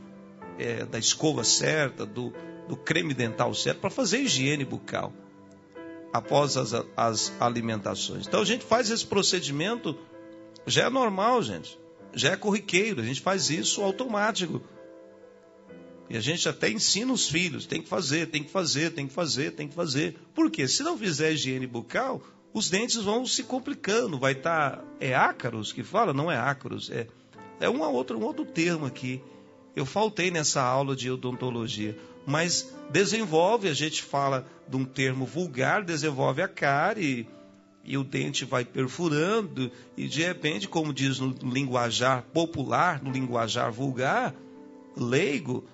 é, 0.57 0.85
da 0.85 0.99
escova 0.99 1.43
certa, 1.43 2.05
do, 2.05 2.33
do 2.67 2.75
creme 2.75 3.13
dental 3.13 3.53
certo, 3.53 3.79
para 3.79 3.89
fazer 3.89 4.19
higiene 4.19 4.65
bucal 4.65 5.13
após 6.11 6.57
as, 6.57 6.73
as 6.97 7.31
alimentações. 7.39 8.27
Então 8.27 8.41
a 8.41 8.45
gente 8.45 8.65
faz 8.65 8.89
esse 8.89 9.05
procedimento, 9.05 9.97
já 10.69 10.85
é 10.85 10.89
normal, 10.89 11.41
gente, 11.41 11.77
já 12.13 12.31
é 12.31 12.35
corriqueiro, 12.35 13.01
a 13.01 13.05
gente 13.05 13.21
faz 13.21 13.49
isso 13.49 13.81
automático. 13.81 14.61
E 16.09 16.17
a 16.17 16.21
gente 16.21 16.49
até 16.49 16.69
ensina 16.69 17.13
os 17.13 17.29
filhos, 17.29 17.67
tem 17.67 17.81
que 17.81 17.87
fazer, 17.87 18.27
tem 18.27 18.43
que 18.43 18.49
fazer, 18.49 18.91
tem 18.91 19.07
que 19.07 19.13
fazer, 19.13 19.51
tem 19.51 19.67
que 19.67 19.75
fazer. 19.75 20.17
Por 20.33 20.49
quê? 20.49 20.67
Se 20.67 20.81
não 20.81 20.97
fizer 20.97 21.33
higiene 21.33 21.67
bucal, 21.67 22.21
os 22.51 22.69
dentes 22.69 22.95
vão 22.95 23.25
se 23.25 23.43
complicando, 23.43 24.17
vai 24.17 24.31
estar. 24.31 24.77
Tá, 24.77 24.83
é 24.99 25.13
ácaros 25.13 25.71
que 25.71 25.83
fala? 25.83 26.11
Não 26.11 26.31
é 26.31 26.37
ácaros, 26.37 26.89
é, 26.89 27.07
é 27.59 27.69
um, 27.69 27.81
outro, 27.81 28.17
um 28.17 28.23
outro 28.23 28.43
termo 28.43 28.85
aqui. 28.85 29.21
Eu 29.75 29.85
faltei 29.85 30.31
nessa 30.31 30.61
aula 30.61 30.95
de 30.95 31.11
odontologia, 31.11 31.95
mas 32.25 32.73
desenvolve, 32.89 33.69
a 33.69 33.73
gente 33.73 34.01
fala 34.01 34.47
de 34.67 34.75
um 34.75 34.83
termo 34.83 35.25
vulgar, 35.25 35.83
desenvolve 35.83 36.41
a 36.41 36.47
cárie 36.47 37.27
e 37.89 37.97
o 37.97 38.03
dente 38.03 38.45
vai 38.45 38.63
perfurando, 38.63 39.71
e 39.97 40.07
de 40.07 40.21
repente, 40.21 40.67
como 40.67 40.93
diz 40.93 41.19
no 41.19 41.35
linguajar 41.41 42.21
popular, 42.31 43.01
no 43.01 43.11
linguajar 43.11 43.71
vulgar, 43.71 44.35
leigo, 44.95 45.65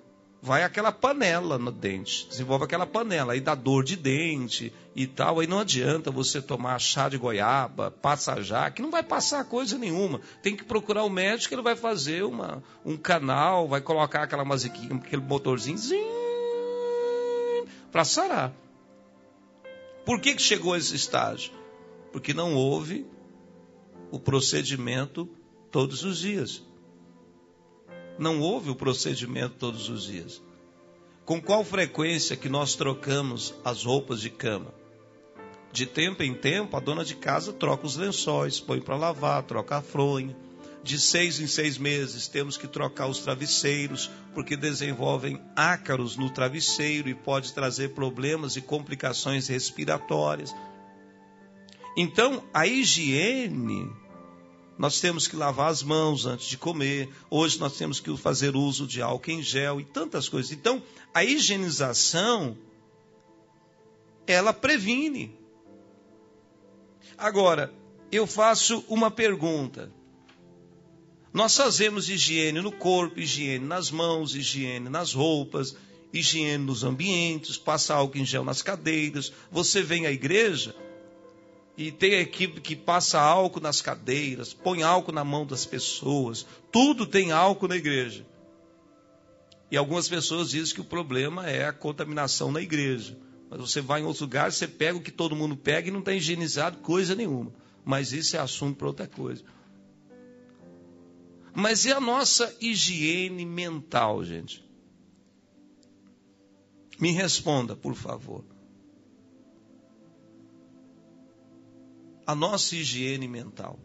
vai 0.41 0.63
aquela 0.63 0.93
panela 0.93 1.59
no 1.59 1.73
dente, 1.73 2.25
desenvolve 2.29 2.63
aquela 2.63 2.87
panela, 2.87 3.33
aí 3.33 3.41
dá 3.41 3.53
dor 3.53 3.83
de 3.83 3.97
dente 3.97 4.71
e 4.95 5.05
tal, 5.05 5.41
aí 5.41 5.47
não 5.47 5.59
adianta 5.59 6.09
você 6.09 6.41
tomar 6.41 6.79
chá 6.79 7.09
de 7.09 7.17
goiaba, 7.17 7.91
passar 7.91 8.71
que 8.71 8.81
não 8.81 8.91
vai 8.91 9.03
passar 9.03 9.43
coisa 9.43 9.77
nenhuma. 9.77 10.21
Tem 10.41 10.55
que 10.55 10.63
procurar 10.63 11.03
o 11.03 11.09
médico, 11.09 11.53
ele 11.53 11.61
vai 11.61 11.75
fazer 11.75 12.23
uma, 12.23 12.63
um 12.85 12.95
canal, 12.95 13.67
vai 13.67 13.81
colocar 13.81 14.23
aquela 14.23 14.45
musiquinha, 14.45 14.95
aquele 14.95 15.21
motorzinho 15.21 15.77
para 17.91 18.05
sarar. 18.05 18.53
Por 20.05 20.21
que, 20.21 20.33
que 20.33 20.41
chegou 20.41 20.75
a 20.75 20.77
esse 20.77 20.95
estágio? 20.95 21.64
Porque 22.15 22.33
não 22.33 22.55
houve 22.55 23.05
o 24.09 24.17
procedimento 24.17 25.27
todos 25.69 26.05
os 26.05 26.19
dias. 26.19 26.63
Não 28.17 28.39
houve 28.39 28.69
o 28.69 28.75
procedimento 28.75 29.55
todos 29.59 29.89
os 29.89 30.05
dias. 30.05 30.41
Com 31.25 31.41
qual 31.41 31.61
frequência 31.65 32.37
que 32.37 32.47
nós 32.47 32.73
trocamos 32.73 33.53
as 33.65 33.83
roupas 33.83 34.21
de 34.21 34.29
cama? 34.29 34.73
De 35.73 35.85
tempo 35.85 36.23
em 36.23 36.33
tempo, 36.33 36.77
a 36.77 36.79
dona 36.79 37.03
de 37.03 37.17
casa 37.17 37.51
troca 37.51 37.85
os 37.85 37.97
lençóis, 37.97 38.61
põe 38.61 38.79
para 38.79 38.95
lavar, 38.95 39.43
troca 39.43 39.79
a 39.79 39.81
fronha. 39.81 40.37
De 40.81 40.97
seis 40.97 41.41
em 41.41 41.47
seis 41.47 41.77
meses, 41.77 42.29
temos 42.29 42.55
que 42.55 42.65
trocar 42.65 43.07
os 43.07 43.19
travesseiros, 43.19 44.09
porque 44.33 44.55
desenvolvem 44.55 45.37
ácaros 45.53 46.15
no 46.15 46.29
travesseiro 46.29 47.09
e 47.09 47.13
pode 47.13 47.53
trazer 47.53 47.89
problemas 47.89 48.55
e 48.55 48.61
complicações 48.61 49.49
respiratórias. 49.49 50.55
Então, 51.95 52.43
a 52.53 52.67
higiene 52.67 53.89
nós 54.77 54.99
temos 54.99 55.27
que 55.27 55.35
lavar 55.35 55.69
as 55.69 55.81
mãos 55.81 56.25
antes 56.25 56.47
de 56.47 56.57
comer. 56.57 57.09
Hoje 57.29 57.59
nós 57.59 57.77
temos 57.77 57.99
que 57.99 58.15
fazer 58.17 58.55
uso 58.55 58.85
de 58.85 59.01
álcool 59.01 59.31
em 59.31 59.41
gel 59.41 59.79
e 59.79 59.85
tantas 59.85 60.27
coisas. 60.27 60.51
Então, 60.51 60.83
a 61.13 61.23
higienização 61.23 62.57
ela 64.27 64.51
previne. 64.51 65.33
Agora, 67.17 67.73
eu 68.11 68.27
faço 68.27 68.83
uma 68.89 69.09
pergunta. 69.09 69.91
Nós 71.31 71.55
fazemos 71.55 72.09
higiene 72.09 72.61
no 72.61 72.71
corpo, 72.71 73.19
higiene 73.19 73.65
nas 73.65 73.91
mãos, 73.91 74.35
higiene 74.35 74.89
nas 74.89 75.13
roupas, 75.13 75.75
higiene 76.11 76.63
nos 76.63 76.83
ambientes, 76.83 77.57
passa 77.57 77.93
álcool 77.93 78.17
em 78.17 78.25
gel 78.25 78.43
nas 78.43 78.61
cadeiras. 78.61 79.31
Você 79.51 79.81
vem 79.81 80.05
à 80.05 80.11
igreja, 80.11 80.75
e 81.77 81.91
tem 81.91 82.15
a 82.15 82.21
equipe 82.21 82.61
que 82.61 82.75
passa 82.75 83.19
álcool 83.19 83.59
nas 83.59 83.81
cadeiras, 83.81 84.53
põe 84.53 84.81
álcool 84.81 85.11
na 85.11 85.25
mão 85.25 85.45
das 85.45 85.65
pessoas. 85.65 86.45
Tudo 86.71 87.05
tem 87.05 87.31
álcool 87.31 87.67
na 87.67 87.75
igreja. 87.75 88.25
E 89.69 89.75
algumas 89.75 90.07
pessoas 90.07 90.51
dizem 90.51 90.73
que 90.73 90.81
o 90.81 90.85
problema 90.85 91.49
é 91.49 91.65
a 91.65 91.73
contaminação 91.73 92.51
na 92.51 92.61
igreja. 92.61 93.17
Mas 93.49 93.59
você 93.59 93.81
vai 93.81 94.01
em 94.01 94.03
outros 94.03 94.21
lugares, 94.21 94.55
você 94.55 94.67
pega 94.67 94.97
o 94.97 95.01
que 95.01 95.11
todo 95.11 95.35
mundo 95.35 95.57
pega 95.57 95.89
e 95.89 95.91
não 95.91 95.99
está 95.99 96.13
higienizado 96.13 96.77
coisa 96.77 97.13
nenhuma. 97.13 97.51
Mas 97.83 98.13
isso 98.13 98.37
é 98.37 98.39
assunto 98.39 98.77
para 98.77 98.87
outra 98.87 99.07
coisa. 99.07 99.43
Mas 101.53 101.85
e 101.85 101.91
a 101.91 101.99
nossa 101.99 102.55
higiene 102.61 103.45
mental, 103.45 104.23
gente? 104.23 104.63
Me 106.97 107.11
responda, 107.11 107.75
por 107.75 107.95
favor. 107.95 108.43
A 112.25 112.33
nossa 112.33 112.75
higiene 112.75 113.27
mental. 113.27 113.79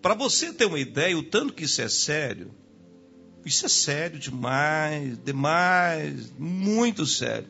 Para 0.00 0.14
você 0.14 0.52
ter 0.52 0.66
uma 0.66 0.80
ideia, 0.80 1.16
o 1.16 1.22
tanto 1.22 1.52
que 1.52 1.64
isso 1.64 1.80
é 1.80 1.88
sério, 1.88 2.52
isso 3.44 3.66
é 3.66 3.68
sério 3.68 4.18
demais, 4.18 5.18
demais, 5.24 6.32
muito 6.38 7.06
sério. 7.06 7.48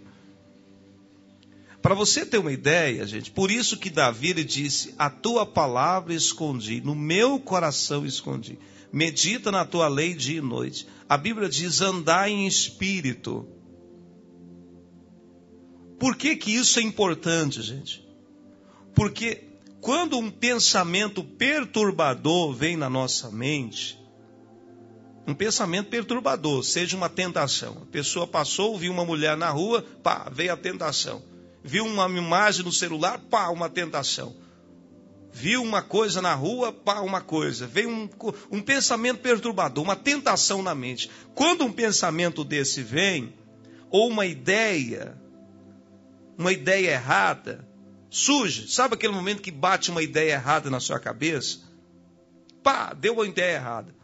Para 1.80 1.94
você 1.94 2.24
ter 2.24 2.38
uma 2.38 2.52
ideia, 2.52 3.04
gente, 3.06 3.30
por 3.30 3.50
isso 3.50 3.76
que 3.76 3.90
Davi 3.90 4.32
disse: 4.44 4.94
A 4.96 5.10
tua 5.10 5.44
palavra 5.44 6.14
escondi, 6.14 6.80
no 6.80 6.94
meu 6.94 7.40
coração 7.40 8.06
escondi. 8.06 8.58
Medita 8.92 9.50
na 9.50 9.64
tua 9.64 9.88
lei 9.88 10.14
dia 10.14 10.38
e 10.38 10.42
noite. 10.42 10.86
A 11.08 11.16
Bíblia 11.16 11.48
diz: 11.48 11.80
andar 11.80 12.28
em 12.30 12.46
espírito. 12.46 13.48
Por 15.98 16.16
que, 16.16 16.36
que 16.36 16.52
isso 16.52 16.78
é 16.78 16.82
importante, 16.82 17.62
gente? 17.62 18.06
Porque 18.94 19.51
quando 19.82 20.16
um 20.16 20.30
pensamento 20.30 21.24
perturbador 21.24 22.54
vem 22.54 22.76
na 22.76 22.88
nossa 22.88 23.32
mente, 23.32 24.00
um 25.26 25.34
pensamento 25.34 25.88
perturbador, 25.88 26.62
seja 26.62 26.96
uma 26.96 27.08
tentação. 27.08 27.78
A 27.82 27.86
pessoa 27.86 28.24
passou, 28.24 28.78
viu 28.78 28.92
uma 28.92 29.04
mulher 29.04 29.36
na 29.36 29.50
rua, 29.50 29.84
pá, 30.00 30.30
veio 30.32 30.52
a 30.52 30.56
tentação. 30.56 31.20
Viu 31.64 31.84
uma 31.84 32.08
imagem 32.08 32.64
no 32.64 32.70
celular, 32.70 33.18
pá, 33.28 33.48
uma 33.48 33.68
tentação. 33.68 34.36
Viu 35.32 35.60
uma 35.64 35.82
coisa 35.82 36.22
na 36.22 36.32
rua, 36.32 36.72
pá, 36.72 37.00
uma 37.00 37.20
coisa. 37.20 37.66
Veio 37.66 37.88
um, 37.88 38.08
um 38.52 38.60
pensamento 38.60 39.18
perturbador, 39.18 39.82
uma 39.82 39.96
tentação 39.96 40.62
na 40.62 40.76
mente. 40.76 41.10
Quando 41.34 41.64
um 41.64 41.72
pensamento 41.72 42.44
desse 42.44 42.82
vem, 42.82 43.34
ou 43.90 44.08
uma 44.08 44.26
ideia, 44.26 45.20
uma 46.38 46.52
ideia 46.52 46.92
errada, 46.92 47.71
surge. 48.12 48.68
Sabe 48.68 48.94
aquele 48.94 49.14
momento 49.14 49.40
que 49.40 49.50
bate 49.50 49.90
uma 49.90 50.02
ideia 50.02 50.34
errada 50.34 50.68
na 50.68 50.78
sua 50.78 51.00
cabeça? 51.00 51.60
Pá, 52.62 52.92
deu 52.92 53.14
uma 53.14 53.26
ideia 53.26 53.56
errada. 53.56 53.94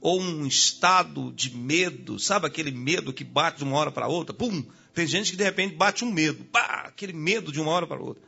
Ou 0.00 0.20
um 0.20 0.46
estado 0.46 1.32
de 1.32 1.54
medo, 1.54 2.20
sabe 2.20 2.46
aquele 2.46 2.70
medo 2.70 3.12
que 3.12 3.24
bate 3.24 3.58
de 3.58 3.64
uma 3.64 3.76
hora 3.76 3.90
para 3.90 4.06
outra? 4.06 4.32
Pum! 4.32 4.64
Tem 4.94 5.06
gente 5.06 5.32
que 5.32 5.36
de 5.36 5.44
repente 5.44 5.74
bate 5.74 6.04
um 6.04 6.12
medo, 6.12 6.44
pá, 6.44 6.84
aquele 6.86 7.12
medo 7.12 7.50
de 7.50 7.60
uma 7.60 7.72
hora 7.72 7.86
para 7.86 8.00
outra. 8.00 8.22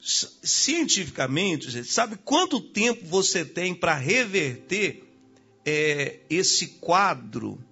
Cientificamente, 0.00 1.70
gente, 1.70 1.88
sabe 1.88 2.16
quanto 2.16 2.60
tempo 2.60 3.06
você 3.06 3.44
tem 3.44 3.74
para 3.74 3.94
reverter 3.94 5.04
é, 5.64 6.20
esse 6.28 6.66
quadro 6.80 7.62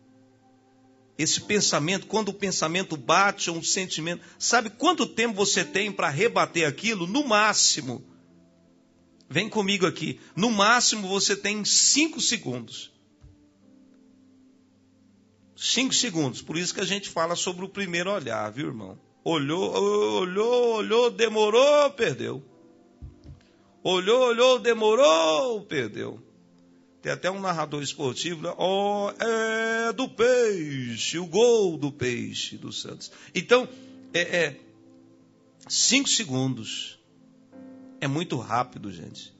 esse 1.18 1.40
pensamento, 1.40 2.06
quando 2.06 2.30
o 2.30 2.34
pensamento 2.34 2.96
bate 2.96 3.50
ou 3.50 3.56
um 3.56 3.62
sentimento, 3.62 4.22
sabe 4.38 4.70
quanto 4.70 5.06
tempo 5.06 5.34
você 5.34 5.64
tem 5.64 5.92
para 5.92 6.08
rebater 6.08 6.66
aquilo? 6.66 7.06
No 7.06 7.26
máximo, 7.26 8.04
vem 9.28 9.48
comigo 9.48 9.86
aqui, 9.86 10.18
no 10.34 10.50
máximo 10.50 11.08
você 11.08 11.36
tem 11.36 11.64
cinco 11.64 12.20
segundos. 12.20 12.90
Cinco 15.54 15.94
segundos, 15.94 16.42
por 16.42 16.56
isso 16.56 16.74
que 16.74 16.80
a 16.80 16.86
gente 16.86 17.08
fala 17.08 17.36
sobre 17.36 17.64
o 17.64 17.68
primeiro 17.68 18.10
olhar, 18.10 18.50
viu, 18.50 18.68
irmão? 18.68 18.98
Olhou, 19.22 19.72
olhou, 20.20 20.76
olhou, 20.76 21.10
demorou, 21.10 21.90
perdeu. 21.90 22.42
Olhou, 23.84 24.28
olhou, 24.28 24.58
demorou, 24.58 25.62
perdeu. 25.62 26.20
Tem 27.02 27.10
até 27.10 27.28
um 27.28 27.40
narrador 27.40 27.82
esportivo, 27.82 28.42
né? 28.42 28.54
oh, 28.56 29.10
é 29.18 29.92
do 29.92 30.08
peixe, 30.08 31.18
o 31.18 31.26
gol 31.26 31.76
do 31.76 31.90
peixe 31.90 32.56
do 32.56 32.72
Santos. 32.72 33.10
Então, 33.34 33.68
é, 34.14 34.20
é 34.20 34.60
cinco 35.68 36.08
segundos. 36.08 37.00
É 38.00 38.06
muito 38.06 38.36
rápido, 38.38 38.90
gente. 38.92 39.34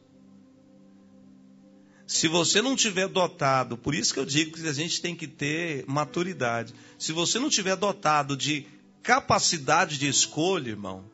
Se 2.05 2.27
você 2.27 2.61
não 2.61 2.75
tiver 2.75 3.07
dotado, 3.07 3.79
por 3.79 3.95
isso 3.95 4.13
que 4.13 4.19
eu 4.19 4.27
digo 4.27 4.53
que 4.53 4.67
a 4.67 4.73
gente 4.73 5.01
tem 5.01 5.15
que 5.15 5.29
ter 5.29 5.85
maturidade. 5.87 6.75
Se 6.99 7.13
você 7.13 7.39
não 7.39 7.49
tiver 7.49 7.77
dotado 7.77 8.37
de 8.37 8.67
capacidade 9.05 9.99
de 9.99 10.09
escolha, 10.09 10.71
irmão, 10.71 11.05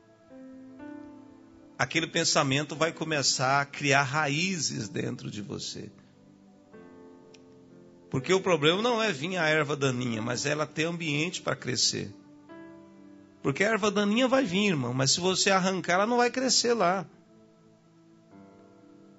aquele 1.79 2.07
pensamento 2.07 2.75
vai 2.75 2.91
começar 2.91 3.61
a 3.61 3.67
criar 3.67 4.03
raízes 4.03 4.89
dentro 4.89 5.31
de 5.31 5.43
você. 5.43 5.91
Porque 8.11 8.33
o 8.33 8.41
problema 8.41 8.81
não 8.81 9.03
é 9.03 9.13
vir 9.13 9.37
a 9.37 9.47
erva 9.49 9.77
daninha, 9.77 10.23
mas 10.23 10.47
ela 10.47 10.67
ter 10.67 10.85
ambiente 10.85 11.43
para 11.43 11.55
crescer. 11.55 12.15
Porque 13.43 13.63
a 13.63 13.69
erva 13.69 13.91
daninha 13.91 14.27
vai 14.27 14.45
vir, 14.45 14.69
irmão, 14.69 14.95
mas 14.95 15.13
se 15.13 15.21
você 15.21 15.51
arrancar, 15.51 15.95
ela 15.95 16.07
não 16.07 16.17
vai 16.17 16.31
crescer 16.31 16.75
lá. 16.75 17.07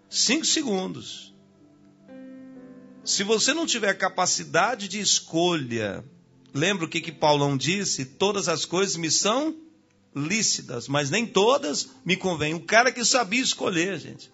Cinco 0.09 0.45
segundos. 0.45 1.33
Se 3.03 3.23
você 3.23 3.53
não 3.53 3.65
tiver 3.65 3.93
capacidade 3.93 4.87
de 4.87 4.99
escolha, 4.99 6.03
lembra 6.53 6.85
o 6.85 6.89
que, 6.89 6.99
que 6.99 7.11
Paulão 7.11 7.55
disse? 7.55 8.05
Todas 8.05 8.47
as 8.49 8.65
coisas 8.65 8.95
me 8.97 9.09
são 9.09 9.55
lícitas, 10.15 10.87
mas 10.87 11.09
nem 11.09 11.25
todas 11.25 11.89
me 12.03 12.15
convêm. 12.17 12.55
O 12.55 12.61
cara 12.61 12.91
que 12.91 13.05
sabia 13.05 13.41
escolher, 13.41 13.99
gente. 13.99 14.31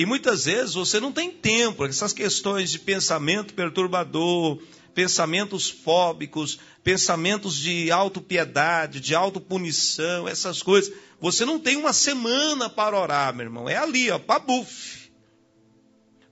E 0.00 0.06
muitas 0.06 0.46
vezes 0.46 0.72
você 0.72 0.98
não 0.98 1.12
tem 1.12 1.30
tempo, 1.30 1.84
essas 1.84 2.14
questões 2.14 2.70
de 2.70 2.78
pensamento 2.78 3.52
perturbador, 3.52 4.58
pensamentos 4.94 5.68
fóbicos, 5.68 6.58
pensamentos 6.82 7.54
de 7.54 7.90
autopiedade, 7.90 8.98
de 8.98 9.14
autopunição, 9.14 10.26
essas 10.26 10.62
coisas. 10.62 10.90
Você 11.20 11.44
não 11.44 11.58
tem 11.58 11.76
uma 11.76 11.92
semana 11.92 12.70
para 12.70 12.98
orar, 12.98 13.34
meu 13.34 13.44
irmão. 13.44 13.68
É 13.68 13.76
ali, 13.76 14.10
ó, 14.10 14.18
pabuf. 14.18 15.12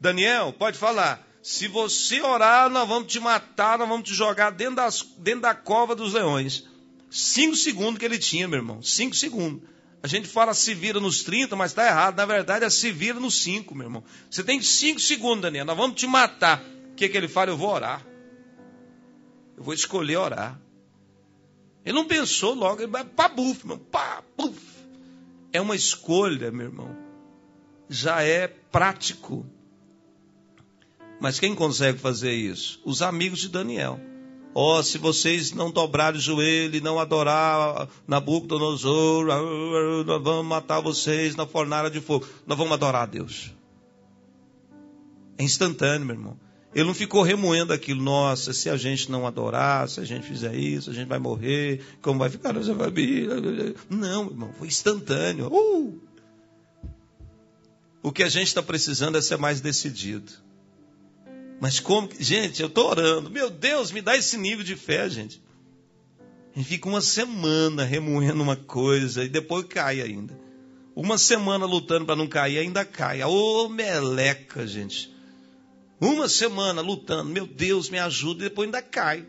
Daniel, 0.01 0.51
pode 0.59 0.79
falar. 0.79 1.29
Se 1.43 1.69
você 1.69 2.23
orar, 2.23 2.71
nós 2.71 2.89
vamos 2.89 3.13
te 3.13 3.21
matar, 3.21 3.77
nós 3.77 3.87
vamos 3.87 4.09
te 4.09 4.15
jogar 4.15 4.49
dentro, 4.49 4.77
das, 4.77 5.03
dentro 5.19 5.43
da 5.43 5.55
cova 5.55 5.95
dos 5.95 6.15
leões. 6.15 6.65
Cinco 7.11 7.55
segundos 7.55 7.99
que 7.99 8.07
ele 8.07 8.19
tinha, 8.19 8.49
meu 8.49 8.61
irmão. 8.61 8.81
Cinco 8.81 9.15
segundos. 9.15 9.61
A 10.03 10.07
gente 10.07 10.29
fala 10.29 10.55
se 10.55 10.75
vira 10.75 11.01
nos 11.01 11.23
30, 11.25 11.57
mas 11.57 11.73
está 11.73 11.87
errado. 11.87 12.17
Na 12.17 12.27
verdade, 12.27 12.65
é 12.65 12.71
se 12.71 12.91
vira 12.91 13.19
nos 13.19 13.43
5, 13.43 13.75
meu 13.75 13.87
irmão. 13.87 14.05
Você 14.31 14.45
tem 14.45 14.61
5 14.61 15.01
segundos, 15.01 15.43
Daniel. 15.43 15.65
Nós 15.65 15.77
vamos 15.77 16.01
te 16.01 16.07
matar. 16.07 16.63
O 16.93 16.95
que, 16.95 17.09
que 17.09 17.17
ele 17.17 17.29
fala? 17.29 17.51
Eu 17.51 17.57
vou 17.57 17.71
orar. 17.71 18.07
Eu 19.57 19.63
vou 19.63 19.75
escolher 19.75 20.17
orar. 20.17 20.61
Ele 21.85 21.95
não 21.95 22.05
pensou 22.05 22.55
logo, 22.55 22.83
ele 22.83 22.91
vai 22.91 23.05
pá, 23.05 23.29
buf, 23.29 23.67
meu, 23.67 23.79
pá, 23.79 24.23
buf. 24.37 24.61
É 25.53 25.61
uma 25.61 25.75
escolha, 25.75 26.51
meu 26.51 26.67
irmão. 26.67 26.97
Já 27.89 28.23
é 28.23 28.47
prático. 28.47 29.47
Mas 31.21 31.41
quem 31.41 31.55
consegue 31.55 31.99
fazer 31.99 32.33
isso? 32.33 32.81
Os 32.85 33.03
amigos 33.03 33.41
de 33.41 33.49
Daniel. 33.49 33.99
Ó, 34.61 34.81
oh, 34.81 34.83
se 34.83 34.99
vocês 34.99 35.53
não 35.53 35.71
dobrarem 35.71 36.19
o 36.19 36.21
joelho 36.21 36.75
e 36.75 36.81
não 36.81 36.99
adorar 36.99 37.89
Nabucodonosor, 38.09 39.25
nós 40.05 40.21
vamos 40.21 40.47
matar 40.47 40.81
vocês 40.81 41.37
na 41.37 41.47
fornalha 41.47 41.89
de 41.89 42.01
fogo. 42.01 42.27
Nós 42.45 42.59
vamos 42.59 42.73
adorar 42.73 43.05
a 43.05 43.07
Deus. 43.07 43.55
É 45.39 45.45
instantâneo, 45.45 46.05
meu 46.05 46.17
irmão. 46.17 46.37
Ele 46.75 46.87
não 46.89 46.93
ficou 46.93 47.23
remoendo 47.23 47.73
aquilo. 47.73 48.03
Nossa, 48.03 48.53
se 48.53 48.69
a 48.69 48.77
gente 48.77 49.13
não 49.13 49.29
adorar, 49.29 49.89
se 49.89 50.01
a 50.01 50.05
gente 50.05 50.27
fizer 50.27 50.57
isso, 50.57 50.91
a 50.91 50.93
gente 50.93 51.07
vai 51.07 51.21
morrer. 51.21 51.81
Como 52.03 52.19
vai 52.19 52.29
ficar 52.29 52.53
nossa 52.53 52.75
família? 52.75 53.37
Não, 53.89 54.27
irmão, 54.27 54.53
foi 54.59 54.67
instantâneo. 54.67 55.47
Uh! 55.53 56.01
O 58.03 58.11
que 58.11 58.25
a 58.25 58.29
gente 58.29 58.49
está 58.49 58.61
precisando 58.61 59.17
é 59.17 59.21
ser 59.21 59.39
mais 59.39 59.61
decidido. 59.61 60.48
Mas 61.61 61.81
como. 61.81 62.09
Gente, 62.19 62.63
eu 62.63 62.69
estou 62.69 62.89
orando. 62.89 63.31
Meu 63.31 63.51
Deus, 63.51 63.91
me 63.91 64.01
dá 64.01 64.17
esse 64.17 64.37
nível 64.37 64.65
de 64.65 64.77
fé, 64.77 65.09
gente. 65.09 65.43
A 66.55 66.59
gente 66.59 66.69
fica 66.69 66.89
uma 66.89 67.01
semana 67.01 67.85
remoendo 67.85 68.43
uma 68.43 68.57
coisa 68.57 69.25
e 69.25 69.29
depois 69.29 69.67
cai 69.67 70.01
ainda. 70.01 70.39
Uma 70.95 71.17
semana 71.17 71.65
lutando 71.65 72.05
para 72.05 72.17
não 72.17 72.27
cair, 72.27 72.59
ainda 72.59 72.85
cai. 72.85 73.23
Ô 73.23 73.69
meleca, 73.69 74.67
gente. 74.67 75.15
Uma 76.01 76.29
semana 76.29 76.81
lutando, 76.81 77.31
meu 77.31 77.47
Deus, 77.47 77.91
me 77.91 77.99
ajuda, 77.99 78.45
e 78.45 78.49
depois 78.49 78.67
ainda 78.67 78.83
cai. 78.83 79.27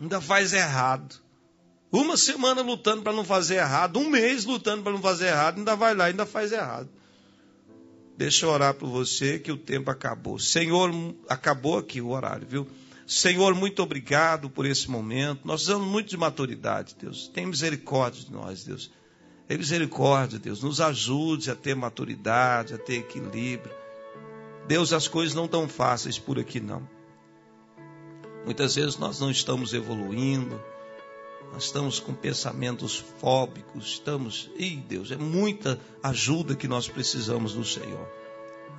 Ainda 0.00 0.20
faz 0.20 0.52
errado. 0.52 1.16
Uma 1.90 2.16
semana 2.16 2.62
lutando 2.62 3.02
para 3.02 3.12
não 3.12 3.24
fazer 3.24 3.56
errado, 3.56 3.98
um 3.98 4.08
mês 4.08 4.44
lutando 4.44 4.82
para 4.82 4.92
não 4.92 5.02
fazer 5.02 5.26
errado, 5.26 5.58
ainda 5.58 5.76
vai 5.76 5.94
lá, 5.94 6.06
ainda 6.06 6.24
faz 6.24 6.50
errado. 6.50 6.88
Deixa 8.16 8.46
eu 8.46 8.50
orar 8.50 8.74
por 8.74 8.88
você 8.88 9.38
que 9.38 9.50
o 9.50 9.56
tempo 9.56 9.90
acabou. 9.90 10.38
Senhor, 10.38 10.90
acabou 11.28 11.78
aqui 11.78 12.00
o 12.00 12.10
horário, 12.10 12.46
viu? 12.46 12.66
Senhor, 13.06 13.54
muito 13.54 13.82
obrigado 13.82 14.48
por 14.48 14.64
esse 14.64 14.90
momento. 14.90 15.40
Nós 15.44 15.62
precisamos 15.62 15.88
muito 15.88 16.08
de 16.08 16.16
maturidade, 16.16 16.96
Deus. 16.98 17.28
Tem 17.28 17.46
misericórdia 17.46 18.24
de 18.24 18.32
nós, 18.32 18.64
Deus. 18.64 18.90
Tem 19.48 19.58
misericórdia, 19.58 20.38
Deus. 20.38 20.62
Nos 20.62 20.80
ajude 20.80 21.50
a 21.50 21.54
ter 21.54 21.74
maturidade, 21.74 22.74
a 22.74 22.78
ter 22.78 23.00
equilíbrio. 23.00 23.74
Deus, 24.68 24.92
as 24.92 25.08
coisas 25.08 25.34
não 25.34 25.46
estão 25.46 25.68
fáceis 25.68 26.18
por 26.18 26.38
aqui, 26.38 26.60
não. 26.60 26.88
Muitas 28.44 28.74
vezes 28.74 28.96
nós 28.96 29.20
não 29.20 29.30
estamos 29.30 29.72
evoluindo, 29.72 30.60
nós 31.52 31.64
estamos 31.64 32.00
com 32.00 32.14
pensamentos 32.14 33.04
fóbicos, 33.20 33.88
estamos. 33.88 34.50
Ih, 34.58 34.76
Deus, 34.76 35.10
é 35.10 35.16
muita 35.16 35.78
ajuda 36.02 36.56
que 36.56 36.66
nós 36.66 36.88
precisamos 36.88 37.52
do 37.52 37.62
Senhor. 37.64 38.08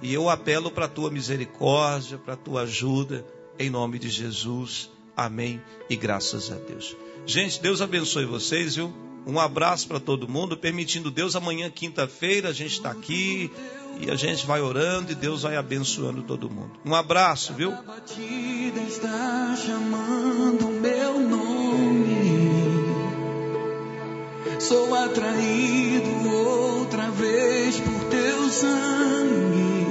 E 0.02 0.12
eu 0.12 0.28
apelo 0.28 0.72
para 0.72 0.86
a 0.86 0.90
tua 0.90 1.12
misericórdia, 1.12 2.18
para 2.18 2.34
a 2.34 2.38
tua 2.38 2.62
ajuda, 2.62 3.24
em 3.60 3.70
nome 3.70 4.00
de 4.00 4.10
Jesus. 4.10 4.90
Amém 5.16 5.62
e 5.88 5.96
graças 5.96 6.52
a 6.52 6.56
Deus. 6.56 6.98
Gente, 7.28 7.62
Deus 7.62 7.80
abençoe 7.80 8.26
vocês, 8.26 8.76
viu? 8.76 8.92
Um 9.26 9.40
abraço 9.40 9.88
para 9.88 10.00
todo 10.00 10.28
mundo, 10.28 10.58
permitindo 10.58 11.12
Deus. 11.12 11.36
Amanhã, 11.36 11.70
quinta-feira, 11.70 12.50
a 12.50 12.54
gente 12.54 12.74
está 12.74 12.90
aqui 12.90 13.52
e 14.00 14.10
a 14.12 14.16
gente 14.16 14.46
vai 14.46 14.62
orando 14.62 15.12
e 15.12 15.16
Deus 15.16 15.44
vai 15.44 15.56
abençoando 15.56 16.24
todo 16.24 16.50
mundo. 16.50 16.72
Um 16.86 16.94
abraço, 16.96 17.54
viu? 17.54 17.72
A 17.72 17.82
batida 17.82 18.82
está 18.82 19.56
chamando 19.56 20.68
meu 20.82 21.20
nome. 21.20 22.54
Sou 24.60 24.96
atraído 24.96 26.30
outra 26.30 27.10
vez 27.12 27.80
por 27.80 28.04
teu 28.10 28.50
sangue. 28.50 29.83